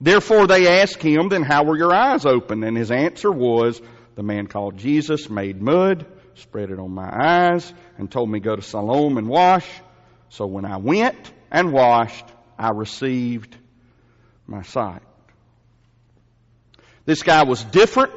Therefore 0.00 0.46
they 0.46 0.80
asked 0.80 1.02
him, 1.02 1.28
then 1.28 1.42
how 1.42 1.64
were 1.64 1.78
your 1.78 1.94
eyes 1.94 2.26
opened? 2.26 2.64
And 2.64 2.76
his 2.76 2.90
answer 2.90 3.30
was, 3.30 3.80
the 4.16 4.22
man 4.22 4.46
called 4.46 4.76
Jesus 4.76 5.30
made 5.30 5.62
mud, 5.62 6.04
spread 6.34 6.70
it 6.70 6.78
on 6.78 6.90
my 6.90 7.08
eyes, 7.08 7.72
and 7.96 8.10
told 8.10 8.28
me 8.28 8.40
go 8.40 8.56
to 8.56 8.62
Siloam 8.62 9.16
and 9.16 9.28
wash. 9.28 9.66
So 10.30 10.46
when 10.46 10.64
I 10.64 10.78
went 10.78 11.32
and 11.50 11.72
washed, 11.72 12.26
I 12.62 12.70
received 12.70 13.56
my 14.46 14.62
sight. 14.62 15.02
This 17.04 17.24
guy 17.24 17.42
was 17.42 17.64
different. 17.64 18.12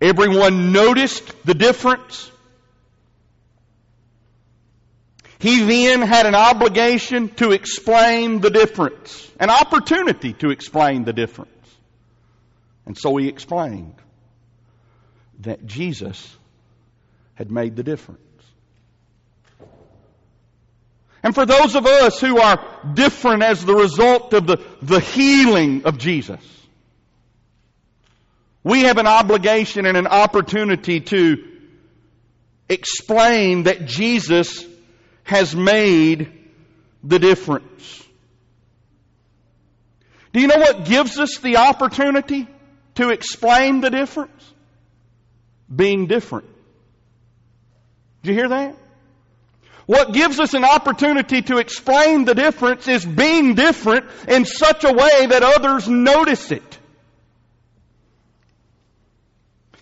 Everyone 0.00 0.72
noticed 0.72 1.30
the 1.44 1.52
difference. 1.52 2.30
He 5.38 5.62
then 5.64 6.00
had 6.00 6.24
an 6.24 6.34
obligation 6.34 7.28
to 7.36 7.52
explain 7.52 8.40
the 8.40 8.48
difference, 8.48 9.30
an 9.38 9.50
opportunity 9.50 10.32
to 10.34 10.48
explain 10.48 11.04
the 11.04 11.12
difference. 11.12 11.50
And 12.86 12.96
so 12.96 13.14
he 13.16 13.28
explained 13.28 13.96
that 15.40 15.66
Jesus 15.66 16.34
had 17.34 17.50
made 17.50 17.76
the 17.76 17.82
difference. 17.82 18.25
And 21.22 21.34
for 21.34 21.46
those 21.46 21.74
of 21.74 21.86
us 21.86 22.20
who 22.20 22.38
are 22.38 22.62
different 22.94 23.42
as 23.42 23.64
the 23.64 23.74
result 23.74 24.32
of 24.32 24.46
the, 24.46 24.58
the 24.82 25.00
healing 25.00 25.84
of 25.84 25.98
Jesus, 25.98 26.40
we 28.62 28.82
have 28.82 28.98
an 28.98 29.06
obligation 29.06 29.86
and 29.86 29.96
an 29.96 30.06
opportunity 30.06 31.00
to 31.00 31.36
explain 32.68 33.64
that 33.64 33.86
Jesus 33.86 34.64
has 35.24 35.54
made 35.54 36.32
the 37.02 37.18
difference. 37.18 38.04
Do 40.32 40.40
you 40.40 40.48
know 40.48 40.58
what 40.58 40.84
gives 40.84 41.18
us 41.18 41.38
the 41.38 41.56
opportunity 41.56 42.46
to 42.96 43.10
explain 43.10 43.80
the 43.80 43.90
difference? 43.90 44.52
Being 45.74 46.06
different. 46.06 46.46
Did 48.22 48.30
you 48.30 48.34
hear 48.34 48.48
that? 48.48 48.76
What 49.86 50.12
gives 50.12 50.40
us 50.40 50.52
an 50.54 50.64
opportunity 50.64 51.42
to 51.42 51.58
explain 51.58 52.24
the 52.24 52.34
difference 52.34 52.88
is 52.88 53.04
being 53.04 53.54
different 53.54 54.06
in 54.26 54.44
such 54.44 54.82
a 54.82 54.92
way 54.92 55.26
that 55.26 55.42
others 55.44 55.88
notice 55.88 56.50
it. 56.50 56.78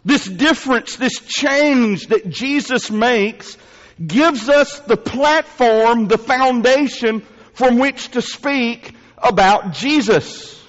This 0.04 0.26
difference, 0.26 0.96
this 0.96 1.18
change 1.20 2.08
that 2.08 2.28
Jesus 2.28 2.90
makes 2.90 3.56
gives 4.04 4.50
us 4.50 4.80
the 4.80 4.98
platform, 4.98 6.08
the 6.08 6.18
foundation 6.18 7.22
from 7.54 7.78
which 7.78 8.10
to 8.10 8.20
speak 8.20 8.94
about 9.16 9.72
Jesus. 9.72 10.62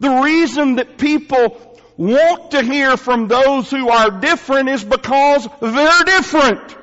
The 0.00 0.10
reason 0.10 0.76
that 0.76 0.98
people 0.98 1.67
want 1.98 2.52
to 2.52 2.62
hear 2.62 2.96
from 2.96 3.28
those 3.28 3.70
who 3.70 3.90
are 3.90 4.10
different 4.20 4.70
is 4.70 4.84
because 4.84 5.46
they're 5.60 6.04
different. 6.04 6.76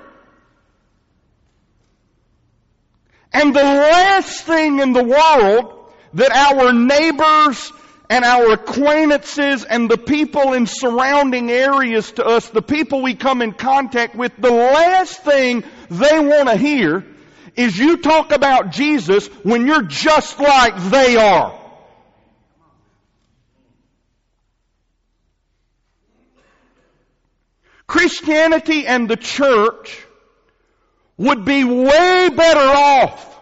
And 3.33 3.55
the 3.55 3.63
last 3.63 4.43
thing 4.43 4.79
in 4.79 4.93
the 4.93 5.03
world 5.03 5.91
that 6.13 6.31
our 6.31 6.71
neighbors 6.71 7.71
and 8.09 8.23
our 8.23 8.51
acquaintances 8.53 9.63
and 9.63 9.89
the 9.89 9.97
people 9.97 10.53
in 10.53 10.67
surrounding 10.67 11.49
areas 11.49 12.11
to 12.13 12.25
us, 12.25 12.49
the 12.49 12.61
people 12.61 13.01
we 13.01 13.15
come 13.15 13.41
in 13.41 13.53
contact 13.53 14.15
with, 14.15 14.31
the 14.37 14.51
last 14.51 15.23
thing 15.23 15.63
they 15.89 16.19
want 16.19 16.49
to 16.49 16.55
hear 16.55 17.05
is 17.55 17.77
you 17.77 17.97
talk 17.97 18.31
about 18.31 18.71
Jesus 18.71 19.27
when 19.43 19.65
you're 19.65 19.83
just 19.83 20.39
like 20.39 20.77
they 20.91 21.15
are. 21.15 21.64
Christianity 27.87 28.87
and 28.87 29.09
the 29.09 29.15
church 29.15 30.05
would 31.17 31.45
be 31.45 31.63
way 31.63 32.29
better 32.29 32.59
off 32.59 33.39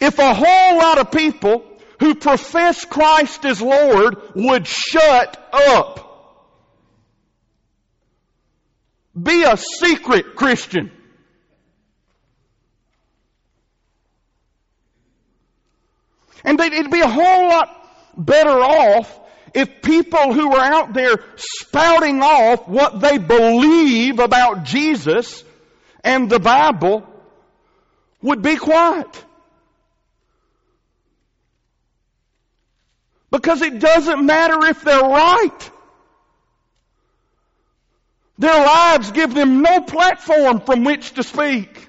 if 0.00 0.18
a 0.18 0.34
whole 0.34 0.78
lot 0.78 0.98
of 0.98 1.10
people 1.10 1.64
who 2.00 2.14
profess 2.14 2.84
Christ 2.84 3.44
as 3.44 3.62
Lord 3.62 4.16
would 4.34 4.66
shut 4.66 5.50
up. 5.52 6.00
Be 9.20 9.44
a 9.44 9.56
secret 9.56 10.34
Christian. 10.34 10.90
And 16.44 16.60
it'd 16.60 16.90
be 16.90 17.00
a 17.00 17.08
whole 17.08 17.48
lot 17.48 17.70
better 18.16 18.50
off 18.50 19.20
if 19.54 19.82
people 19.82 20.32
who 20.32 20.52
are 20.52 20.74
out 20.74 20.92
there 20.92 21.16
spouting 21.36 22.22
off 22.22 22.66
what 22.66 23.00
they 23.00 23.18
believe 23.18 24.18
about 24.18 24.64
Jesus 24.64 25.44
and 26.02 26.28
the 26.28 26.40
Bible 26.40 27.06
would 28.20 28.42
be 28.42 28.56
quiet. 28.56 29.24
Because 33.30 33.62
it 33.62 33.78
doesn't 33.78 34.26
matter 34.26 34.66
if 34.66 34.82
they're 34.82 35.00
right. 35.00 35.70
Their 38.38 38.64
lives 38.64 39.12
give 39.12 39.34
them 39.34 39.62
no 39.62 39.80
platform 39.82 40.60
from 40.60 40.82
which 40.82 41.12
to 41.14 41.22
speak. 41.22 41.88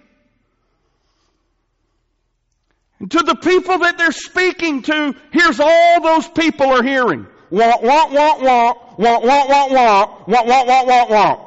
And 2.99 3.09
to 3.11 3.23
the 3.23 3.35
people 3.35 3.79
that 3.79 3.97
they're 3.97 4.11
speaking 4.11 4.83
to, 4.83 5.15
here's 5.31 5.59
all 5.59 6.01
those 6.01 6.27
people 6.27 6.67
are 6.67 6.83
hearing. 6.83 7.27
Want, 7.49 7.83
want, 7.83 8.11
want, 8.11 8.41
want, 8.41 8.99
want, 8.99 9.23
want, 9.23 9.49
want, 9.49 9.71
want, 9.71 10.27
want, 10.27 10.47
want, 10.47 10.67
want, 10.67 10.87
want, 10.87 11.09
want. 11.09 11.39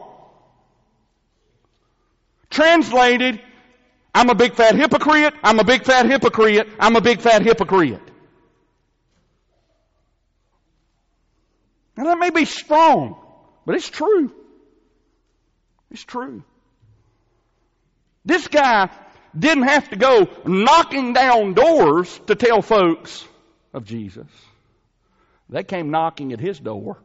Translated, 2.50 3.40
I'm 4.14 4.30
a 4.30 4.34
big 4.34 4.54
fat 4.54 4.74
hypocrite, 4.74 5.34
I'm 5.42 5.58
a 5.58 5.64
big 5.64 5.84
fat 5.84 6.06
hypocrite, 6.06 6.68
I'm 6.78 6.96
a 6.96 7.00
big 7.00 7.20
fat 7.20 7.42
hypocrite. 7.42 8.00
Now 11.96 12.04
that 12.04 12.18
may 12.18 12.30
be 12.30 12.44
strong, 12.44 13.16
but 13.66 13.74
it's 13.74 13.90
true. 13.90 14.32
It's 15.90 16.04
true. 16.04 16.44
This 18.24 18.46
guy 18.46 18.90
didn't 19.36 19.64
have 19.64 19.90
to 19.90 19.96
go 19.96 20.28
knocking 20.44 21.12
down 21.12 21.54
doors 21.54 22.20
to 22.26 22.34
tell 22.34 22.62
folks 22.62 23.26
of 23.74 23.84
Jesus. 23.84 24.26
They 25.48 25.64
came 25.64 25.90
knocking 25.90 26.32
at 26.32 26.40
his 26.40 26.58
door. 26.58 26.98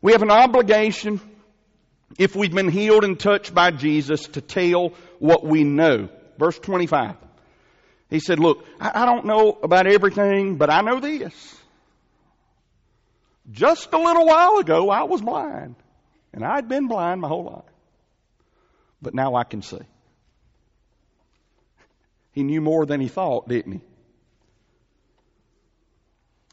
We 0.00 0.12
have 0.12 0.22
an 0.22 0.32
obligation, 0.32 1.20
if 2.18 2.34
we've 2.34 2.52
been 2.52 2.68
healed 2.68 3.04
and 3.04 3.18
touched 3.18 3.54
by 3.54 3.70
Jesus, 3.70 4.26
to 4.28 4.40
tell 4.40 4.94
what 5.20 5.44
we 5.46 5.62
know. 5.62 6.08
Verse 6.38 6.58
25. 6.58 7.16
He 8.10 8.18
said, 8.18 8.40
Look, 8.40 8.66
I 8.80 9.06
don't 9.06 9.26
know 9.26 9.56
about 9.62 9.86
everything, 9.86 10.56
but 10.56 10.70
I 10.70 10.80
know 10.80 10.98
this. 10.98 11.56
Just 13.50 13.92
a 13.92 13.98
little 13.98 14.26
while 14.26 14.58
ago, 14.58 14.90
I 14.90 15.04
was 15.04 15.22
blind. 15.22 15.76
And 16.32 16.44
I'd 16.44 16.68
been 16.68 16.88
blind 16.88 17.20
my 17.20 17.28
whole 17.28 17.44
life. 17.44 17.72
But 19.00 19.14
now 19.14 19.34
I 19.34 19.44
can 19.44 19.62
see. 19.62 19.80
He 22.32 22.42
knew 22.42 22.60
more 22.60 22.86
than 22.86 23.00
he 23.00 23.08
thought, 23.08 23.48
didn't 23.48 23.72
he? 23.72 23.80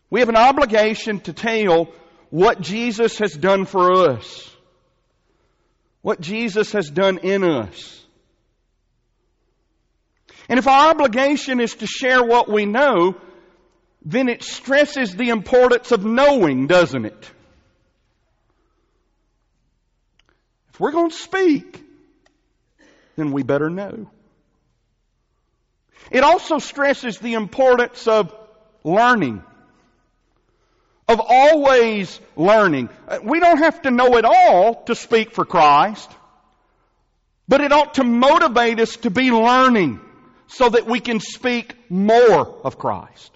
We 0.10 0.20
have 0.20 0.30
an 0.30 0.36
obligation 0.36 1.20
to 1.22 1.34
tell 1.34 1.90
what 2.30 2.62
Jesus 2.62 3.18
has 3.20 3.34
done 3.34 3.66
for 3.66 4.10
us. 4.10 4.50
What 6.02 6.20
Jesus 6.20 6.72
has 6.74 6.90
done 6.90 7.20
in 7.20 7.44
us. 7.44 8.06
And 10.48 10.58
if 10.58 10.68
our 10.68 10.92
obligation 10.92 11.60
is 11.60 11.76
to 11.76 11.86
share 11.86 12.24
what 12.24 12.50
we 12.50 12.66
know, 12.66 13.16
then 14.04 14.30
it 14.30 14.44
stresses 14.44 15.16
the 15.16 15.30
importance 15.30 15.92
of 15.92 16.04
knowing, 16.04 16.68
doesn't 16.68 17.06
it? 17.06 17.32
If 20.74 20.80
we're 20.80 20.92
going 20.92 21.12
to 21.12 21.16
speak, 21.16 21.84
then 23.16 23.32
we 23.32 23.44
better 23.44 23.70
know. 23.70 24.10
It 26.12 26.24
also 26.24 26.60
stresses 26.60 27.20
the 27.20 27.34
importance 27.34 28.08
of 28.08 28.34
learning. 28.84 29.44
Of 31.08 31.22
always 31.28 32.20
learning. 32.36 32.90
Uh, 33.08 33.20
we 33.24 33.40
don't 33.40 33.58
have 33.58 33.82
to 33.84 33.92
know 33.92 34.18
it 34.18 34.26
all 34.26 34.84
to 34.84 34.96
speak 34.96 35.34
for 35.34 35.46
Christ, 35.46 36.10
but 37.48 37.62
it 37.62 37.72
ought 37.72 37.96
to 37.96 38.04
motivate 38.04 38.80
us 38.80 38.96
to 38.98 39.10
be 39.10 39.32
learning 39.32 40.00
so 40.48 40.70
that 40.70 40.86
we 40.86 41.00
can 41.00 41.20
speak 41.20 41.76
more 41.90 42.48
of 42.64 42.78
Christ 42.78 43.32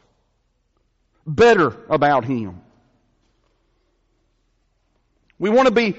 better 1.26 1.76
about 1.90 2.26
Him. 2.26 2.62
We 5.40 5.50
want 5.50 5.68
to 5.68 5.74
be 5.74 5.98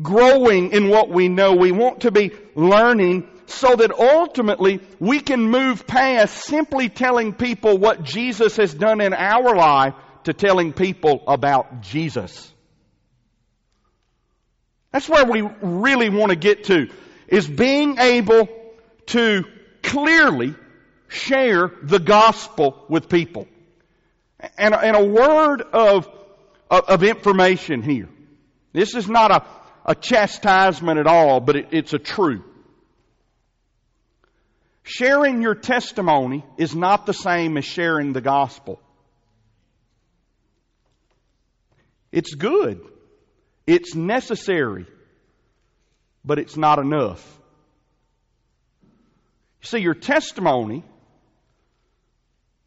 growing 0.00 0.72
in 0.72 0.88
what 0.88 1.08
we 1.08 1.28
know. 1.28 1.54
We 1.54 1.72
want 1.72 2.02
to 2.02 2.10
be 2.10 2.32
learning 2.54 3.28
so 3.46 3.76
that 3.76 3.92
ultimately 3.92 4.80
we 4.98 5.20
can 5.20 5.42
move 5.42 5.86
past 5.86 6.34
simply 6.34 6.88
telling 6.88 7.32
people 7.32 7.78
what 7.78 8.02
Jesus 8.02 8.56
has 8.56 8.72
done 8.72 9.00
in 9.00 9.12
our 9.12 9.54
life 9.54 9.94
to 10.24 10.32
telling 10.32 10.72
people 10.72 11.22
about 11.26 11.80
Jesus. 11.82 12.52
That's 14.92 15.08
where 15.08 15.24
we 15.24 15.42
really 15.62 16.10
want 16.10 16.30
to 16.30 16.36
get 16.36 16.64
to, 16.64 16.88
is 17.26 17.48
being 17.48 17.98
able 17.98 18.48
to 19.06 19.44
clearly 19.82 20.54
share 21.08 21.70
the 21.82 21.98
gospel 21.98 22.84
with 22.88 23.08
people 23.08 23.48
and, 24.58 24.74
and 24.74 24.96
a 24.96 25.04
word 25.04 25.62
of, 25.62 26.08
of, 26.70 27.02
information 27.02 27.82
here. 27.82 28.08
This 28.72 28.94
is 28.94 29.08
not 29.08 29.30
a, 29.30 29.44
a 29.84 29.94
chastisement 29.94 30.98
at 30.98 31.06
all, 31.06 31.40
but 31.40 31.56
it, 31.56 31.68
it's 31.72 31.92
a 31.92 31.98
truth. 31.98 32.42
Sharing 34.82 35.42
your 35.42 35.54
testimony 35.54 36.44
is 36.58 36.74
not 36.74 37.06
the 37.06 37.14
same 37.14 37.56
as 37.56 37.64
sharing 37.64 38.12
the 38.12 38.20
gospel. 38.20 38.80
It's 42.10 42.34
good. 42.34 42.80
It's 43.66 43.94
necessary. 43.94 44.86
But 46.24 46.38
it's 46.38 46.56
not 46.56 46.78
enough. 46.78 47.24
You 49.62 49.68
see, 49.68 49.78
your 49.78 49.94
testimony 49.94 50.84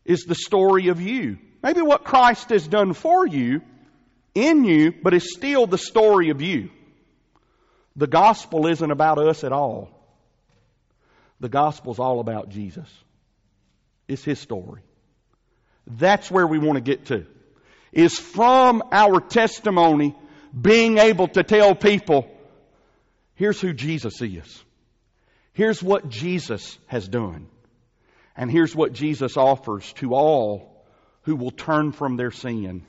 is 0.06 0.24
the 0.24 0.36
story 0.36 0.88
of 0.88 1.02
you. 1.02 1.38
Maybe 1.62 1.82
what 1.82 2.04
Christ 2.04 2.50
has 2.50 2.68
done 2.68 2.94
for 2.94 3.28
you, 3.28 3.62
in 4.34 4.64
you, 4.64 4.94
but 5.04 5.14
it's 5.14 5.34
still 5.36 5.68
the 5.68 5.78
story 5.78 6.30
of 6.30 6.42
you. 6.42 6.70
The 7.96 8.08
gospel 8.08 8.68
isn't 8.68 8.92
about 8.92 9.18
us 9.18 9.44
at 9.44 9.52
all. 9.52 9.90
The 11.40 11.50
gospel's 11.50 12.00
all 12.00 12.20
about 12.20 12.50
Jesus. 12.50 12.90
It's 14.08 14.24
his 14.24 14.40
story. 14.40 14.82
That's 15.88 16.32
where 16.32 16.48
we 16.48 16.60
want 16.60 16.78
to 16.78 16.82
get 16.82 17.08
to. 17.08 17.26
Is 17.92 18.18
from 18.18 18.84
our 18.92 19.20
testimony 19.20 20.16
being 20.60 20.98
able 20.98 21.28
to 21.30 21.44
tell 21.44 21.76
people, 21.76 22.28
here's 23.36 23.60
who 23.60 23.74
Jesus 23.74 24.22
is. 24.22 24.64
Here's 25.54 25.82
what 25.82 26.10
Jesus 26.10 26.78
has 26.88 27.08
done. 27.08 27.48
And 28.36 28.52
here's 28.52 28.76
what 28.76 28.92
Jesus 28.92 29.38
offers 29.38 29.92
to 29.94 30.14
all 30.14 30.86
who 31.22 31.36
will 31.36 31.52
turn 31.52 31.92
from 31.92 32.18
their 32.18 32.32
sin 32.32 32.86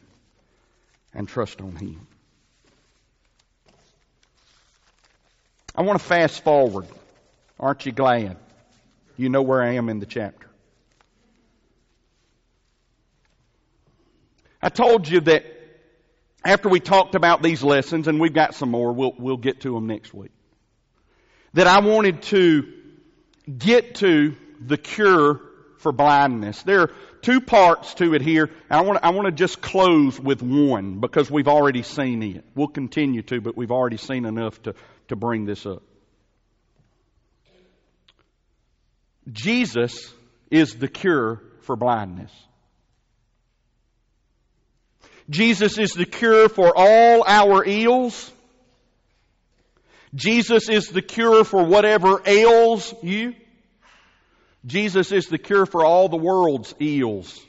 and 1.15 1.29
trust 1.29 1.61
on 1.61 1.77
Him. 1.77 2.07
I 5.75 5.83
want 5.83 6.01
to 6.01 6.05
fast 6.05 6.43
forward. 6.43 6.87
Aren't 7.59 7.87
you 7.87 7.93
glad? 7.93 8.37
You 9.17 9.29
know 9.29 9.43
where 9.43 9.63
I 9.63 9.75
am 9.75 9.89
in 9.89 9.99
the 9.99 10.07
chapter. 10.07 10.47
I 14.61 14.69
told 14.69 15.09
you 15.09 15.21
that 15.21 15.45
after 16.45 16.69
we 16.69 16.81
talked 16.81 17.15
about 17.15 17.43
these 17.43 17.63
lessons, 17.63 18.09
and 18.09 18.21
we've 18.21 18.35
got 18.35 18.55
some 18.55 18.71
more, 18.71 18.93
we'll, 18.93 19.15
we'll 19.19 19.37
get 19.37 19.63
to 19.63 19.73
them 19.73 19.87
next 19.87 20.13
week, 20.13 20.33
that 21.55 21.67
I 21.67 21.81
wanted 21.81 22.23
to 22.23 22.73
get 23.57 23.97
to 23.97 24.37
the 24.61 24.77
cure 24.77 25.41
for 25.79 25.93
blindness. 25.93 26.63
There 26.63 26.81
are 26.81 26.91
two 27.23 27.41
parts 27.41 27.95
to 27.95 28.15
it 28.15 28.23
here. 28.23 28.51
I 28.71 28.83
want, 28.83 29.01
I 29.03 29.11
want 29.11 29.27
to 29.27 29.33
just 29.33 29.61
close 29.61 30.19
with 30.19 30.43
one 30.43 31.01
because 31.01 31.31
we've 31.31 31.49
already 31.49 31.83
seen 31.83 32.23
it. 32.23 32.45
We'll 32.55 32.69
continue 32.69 33.23
to, 33.23 33.41
but 33.41 33.57
we've 33.57 33.73
already 33.73 33.97
seen 33.97 34.25
enough 34.25 34.61
to, 34.63 34.75
to 35.09 35.17
bring 35.17 35.45
this 35.47 35.67
up. 35.67 35.83
Jesus 39.31 40.13
is 40.51 40.75
the 40.75 40.89
cure 40.89 41.43
for 41.63 41.77
blindness. 41.77 42.33
Jesus 45.29 45.79
is 45.79 45.93
the 45.93 46.07
cure 46.07 46.49
for 46.49 46.73
all 46.77 47.25
our 47.27 47.65
ills. 47.67 48.33
Jesus 50.15 50.69
is 50.69 50.89
the 50.89 51.03
cure 51.03 51.45
for 51.45 51.65
whatever 51.65 52.23
ails 52.25 52.95
you. 53.03 53.35
Jesus 54.65 55.13
is 55.13 55.27
the 55.27 55.39
cure 55.39 55.67
for 55.67 55.85
all 55.85 56.09
the 56.09 56.17
world's 56.17 56.75
ills. 56.79 57.41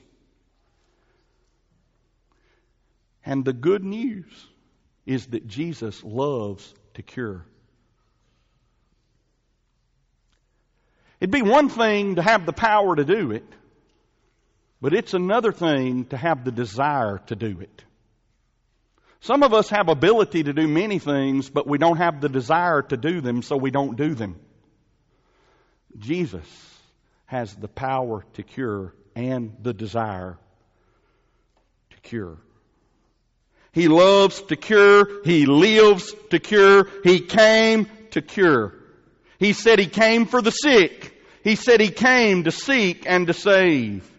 And 3.23 3.43
the 3.45 3.53
good 3.53 3.84
news 3.84 4.25
is 5.05 5.28
that 5.28 5.47
Jesus 5.47 6.03
loves 6.03 6.73
to 6.95 7.01
cure. 7.01 7.45
It'd 11.20 11.32
be 11.32 11.41
one 11.41 11.70
thing 11.70 12.15
to 12.15 12.22
have 12.22 12.45
the 12.45 12.53
power 12.53 12.95
to 12.95 13.03
do 13.03 13.32
it, 13.32 13.45
but 14.82 14.93
it's 14.93 15.13
another 15.13 15.51
thing 15.51 16.05
to 16.05 16.18
have 16.18 16.45
the 16.45 16.51
desire 16.51 17.20
to 17.28 17.36
do 17.36 17.59
it. 17.59 17.84
Some 19.22 19.41
of 19.41 19.53
us 19.53 19.70
have 19.70 19.89
ability 19.89 20.43
to 20.43 20.53
do 20.53 20.68
many 20.68 20.99
things, 20.99 21.49
but 21.49 21.65
we 21.65 21.80
don't 21.80 21.97
have 21.97 22.22
the 22.22 22.30
desire 22.30 22.84
to 22.84 22.97
do 22.97 23.20
them, 23.20 23.41
so 23.41 23.57
we 23.57 23.72
don't 23.72 23.97
do 23.97 24.13
them. 24.13 24.39
Jesus 25.97 26.45
has 27.26 27.53
the 27.55 27.68
power 27.68 28.24
to 28.34 28.43
cure 28.43 28.93
and 29.15 29.55
the 29.61 29.74
desire 29.74 30.38
to 31.89 31.97
cure. 32.01 32.38
He 33.72 33.88
loves 33.88 34.41
to 34.43 34.55
cure. 34.55 35.24
He 35.24 35.45
lives 35.45 36.13
to 36.30 36.39
cure. 36.39 36.88
He 37.03 37.20
came 37.20 37.88
to 38.11 38.22
cure. 38.22 38.76
He 39.39 39.53
said 39.53 39.79
he 39.79 39.88
came 39.88 40.25
for 40.25 40.41
the 40.41 40.51
sick. 40.51 41.13
He 41.43 41.55
said 41.55 41.79
he 41.79 41.89
came 41.89 42.43
to 42.43 42.51
seek 42.51 43.03
and 43.07 43.27
to 43.27 43.33
save. 43.33 44.09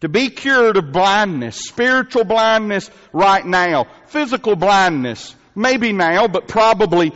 To 0.00 0.08
be 0.08 0.30
cured 0.30 0.76
of 0.76 0.92
blindness, 0.92 1.56
spiritual 1.56 2.24
blindness 2.24 2.90
right 3.12 3.44
now, 3.44 3.86
physical 4.06 4.56
blindness, 4.56 5.34
maybe 5.54 5.92
now, 5.92 6.26
but 6.26 6.48
probably 6.48 7.12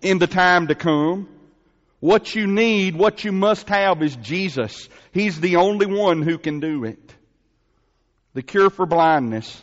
in 0.00 0.18
the 0.18 0.26
time 0.26 0.68
to 0.68 0.74
come. 0.74 1.28
What 2.00 2.34
you 2.34 2.46
need, 2.46 2.96
what 2.96 3.22
you 3.22 3.32
must 3.32 3.68
have 3.68 4.02
is 4.02 4.16
Jesus. 4.16 4.88
He's 5.12 5.40
the 5.40 5.56
only 5.56 5.86
one 5.86 6.22
who 6.22 6.38
can 6.38 6.58
do 6.58 6.84
it. 6.84 7.14
The 8.34 8.42
cure 8.42 8.70
for 8.70 8.86
blindness 8.86 9.62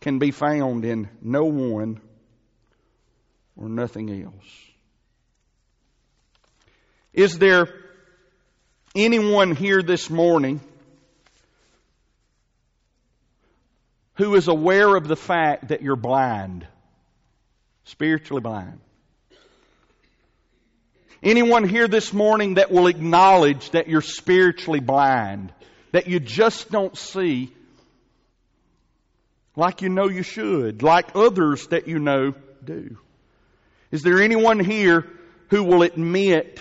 can 0.00 0.18
be 0.18 0.30
found 0.30 0.84
in 0.84 1.08
no 1.22 1.46
one 1.46 2.00
or 3.56 3.68
nothing 3.68 4.22
else. 4.22 4.73
Is 7.14 7.38
there 7.38 7.68
anyone 8.96 9.54
here 9.54 9.82
this 9.84 10.10
morning 10.10 10.60
who 14.14 14.34
is 14.34 14.48
aware 14.48 14.96
of 14.96 15.06
the 15.06 15.14
fact 15.14 15.68
that 15.68 15.80
you're 15.80 15.94
blind, 15.94 16.66
spiritually 17.84 18.40
blind? 18.40 18.80
Anyone 21.22 21.68
here 21.68 21.86
this 21.86 22.12
morning 22.12 22.54
that 22.54 22.72
will 22.72 22.88
acknowledge 22.88 23.70
that 23.70 23.86
you're 23.88 24.02
spiritually 24.02 24.80
blind, 24.80 25.52
that 25.92 26.08
you 26.08 26.18
just 26.18 26.68
don't 26.72 26.98
see 26.98 27.52
like 29.54 29.82
you 29.82 29.88
know 29.88 30.08
you 30.08 30.24
should, 30.24 30.82
like 30.82 31.14
others 31.14 31.68
that 31.68 31.86
you 31.86 32.00
know 32.00 32.34
do? 32.64 32.98
Is 33.92 34.02
there 34.02 34.20
anyone 34.20 34.58
here 34.58 35.06
who 35.50 35.62
will 35.62 35.82
admit 35.82 36.60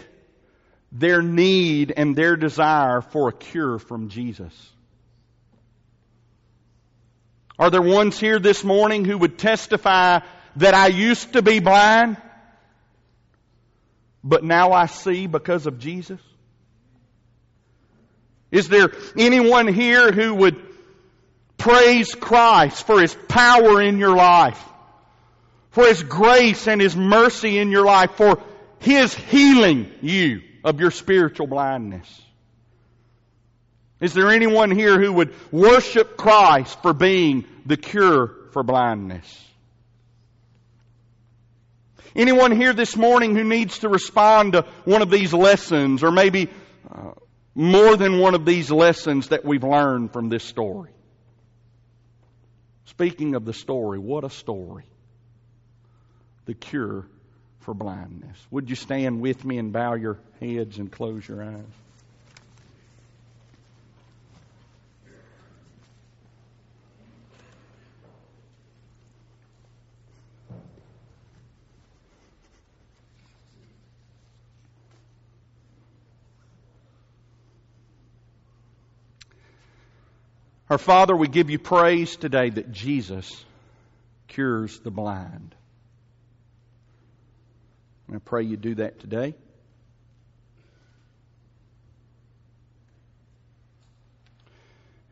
their 0.93 1.23
need 1.23 1.91
and 1.97 2.15
their 2.15 2.37
desire 2.37 3.01
for 3.01 3.29
a 3.29 3.33
cure 3.33 3.79
from 3.79 4.09
Jesus? 4.09 4.53
Are 7.57 7.71
there 7.71 7.81
ones 7.81 8.19
here 8.19 8.39
this 8.39 8.63
morning 8.63 9.03
who 9.03 9.17
would 9.17 9.37
testify 9.37 10.19
that 10.57 10.73
I 10.75 10.87
used 10.87 11.33
to 11.33 11.41
be 11.41 11.59
blind, 11.59 12.17
but 14.23 14.43
now 14.43 14.71
I 14.71 14.85
see 14.85 15.25
because 15.25 15.65
of 15.65 15.79
Jesus? 15.79 16.19
Is 18.51 18.69
there 18.69 18.91
anyone 19.17 19.67
here 19.67 20.11
who 20.11 20.35
would 20.35 20.61
praise 21.57 22.13
Christ 22.13 22.85
for 22.85 23.01
His 23.01 23.15
power 23.27 23.81
in 23.81 23.97
your 23.97 24.15
life, 24.15 24.63
for 25.71 25.87
His 25.87 26.03
grace 26.03 26.67
and 26.67 26.79
His 26.79 26.95
mercy 26.95 27.57
in 27.57 27.71
your 27.71 27.85
life, 27.85 28.11
for 28.11 28.43
His 28.79 29.15
healing 29.15 29.91
you 30.01 30.41
of 30.63 30.79
your 30.79 30.91
spiritual 30.91 31.47
blindness? 31.47 32.21
Is 33.99 34.13
there 34.13 34.29
anyone 34.29 34.71
here 34.71 34.99
who 34.99 35.13
would 35.13 35.33
worship 35.51 36.17
Christ 36.17 36.81
for 36.81 36.93
being 36.93 37.45
the 37.65 37.77
cure 37.77 38.35
for 38.51 38.63
blindness? 38.63 39.25
Anyone 42.15 42.51
here 42.51 42.73
this 42.73 42.95
morning 42.95 43.35
who 43.35 43.43
needs 43.43 43.79
to 43.79 43.89
respond 43.89 44.53
to 44.53 44.65
one 44.85 45.01
of 45.01 45.09
these 45.09 45.33
lessons, 45.33 46.03
or 46.03 46.11
maybe 46.11 46.49
uh, 46.91 47.11
more 47.55 47.95
than 47.95 48.19
one 48.19 48.35
of 48.35 48.45
these 48.45 48.69
lessons 48.69 49.29
that 49.29 49.45
we've 49.45 49.63
learned 49.63 50.13
from 50.13 50.29
this 50.29 50.43
story? 50.43 50.91
Speaking 52.85 53.35
of 53.35 53.45
the 53.45 53.53
story, 53.53 53.97
what 53.97 54.23
a 54.23 54.29
story. 54.29 54.85
The 56.45 56.53
cure 56.53 57.07
for 57.63 57.73
blindness. 57.73 58.37
Would 58.51 58.69
you 58.69 58.75
stand 58.75 59.21
with 59.21 59.43
me 59.43 59.57
and 59.57 59.71
bow 59.71 59.95
your 59.95 60.19
heads 60.39 60.77
and 60.77 60.91
close 60.91 61.27
your 61.27 61.43
eyes? 61.43 61.63
Our 80.69 80.79
Father, 80.79 81.15
we 81.15 81.27
give 81.27 81.51
you 81.51 81.59
praise 81.59 82.15
today 82.15 82.49
that 82.49 82.71
Jesus 82.71 83.45
cures 84.27 84.79
the 84.79 84.89
blind. 84.89 85.53
And 88.07 88.15
I 88.15 88.19
pray 88.19 88.43
you 88.43 88.57
do 88.57 88.75
that 88.75 88.99
today. 88.99 89.33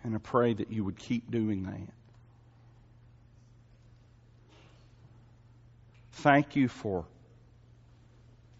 And 0.03 0.15
I 0.15 0.17
pray 0.17 0.53
that 0.53 0.71
you 0.71 0.83
would 0.83 0.97
keep 0.97 1.29
doing 1.29 1.63
that. 1.63 1.93
Thank 6.13 6.55
you 6.55 6.67
for 6.67 7.05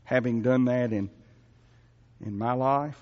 having 0.04 0.42
done 0.42 0.66
that 0.66 0.94
in, 0.94 1.10
in 2.26 2.38
my 2.38 2.54
life. 2.54 2.98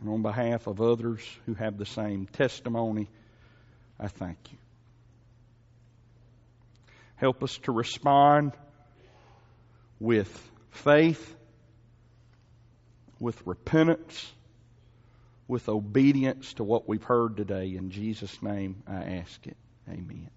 And 0.00 0.10
on 0.10 0.22
behalf 0.22 0.66
of 0.66 0.80
others 0.80 1.20
who 1.46 1.54
have 1.54 1.78
the 1.78 1.86
same 1.86 2.26
testimony, 2.26 3.08
I 4.00 4.08
thank 4.08 4.38
you. 4.50 4.58
Help 7.16 7.44
us 7.44 7.56
to 7.64 7.72
respond 7.72 8.52
with 10.02 10.50
faith, 10.70 11.36
with 13.20 13.40
repentance, 13.46 14.32
with 15.46 15.68
obedience 15.68 16.54
to 16.54 16.64
what 16.64 16.88
we've 16.88 17.04
heard 17.04 17.36
today. 17.36 17.76
In 17.76 17.90
Jesus' 17.90 18.42
name, 18.42 18.82
I 18.88 19.04
ask 19.18 19.46
it. 19.46 19.56
Amen. 19.88 20.28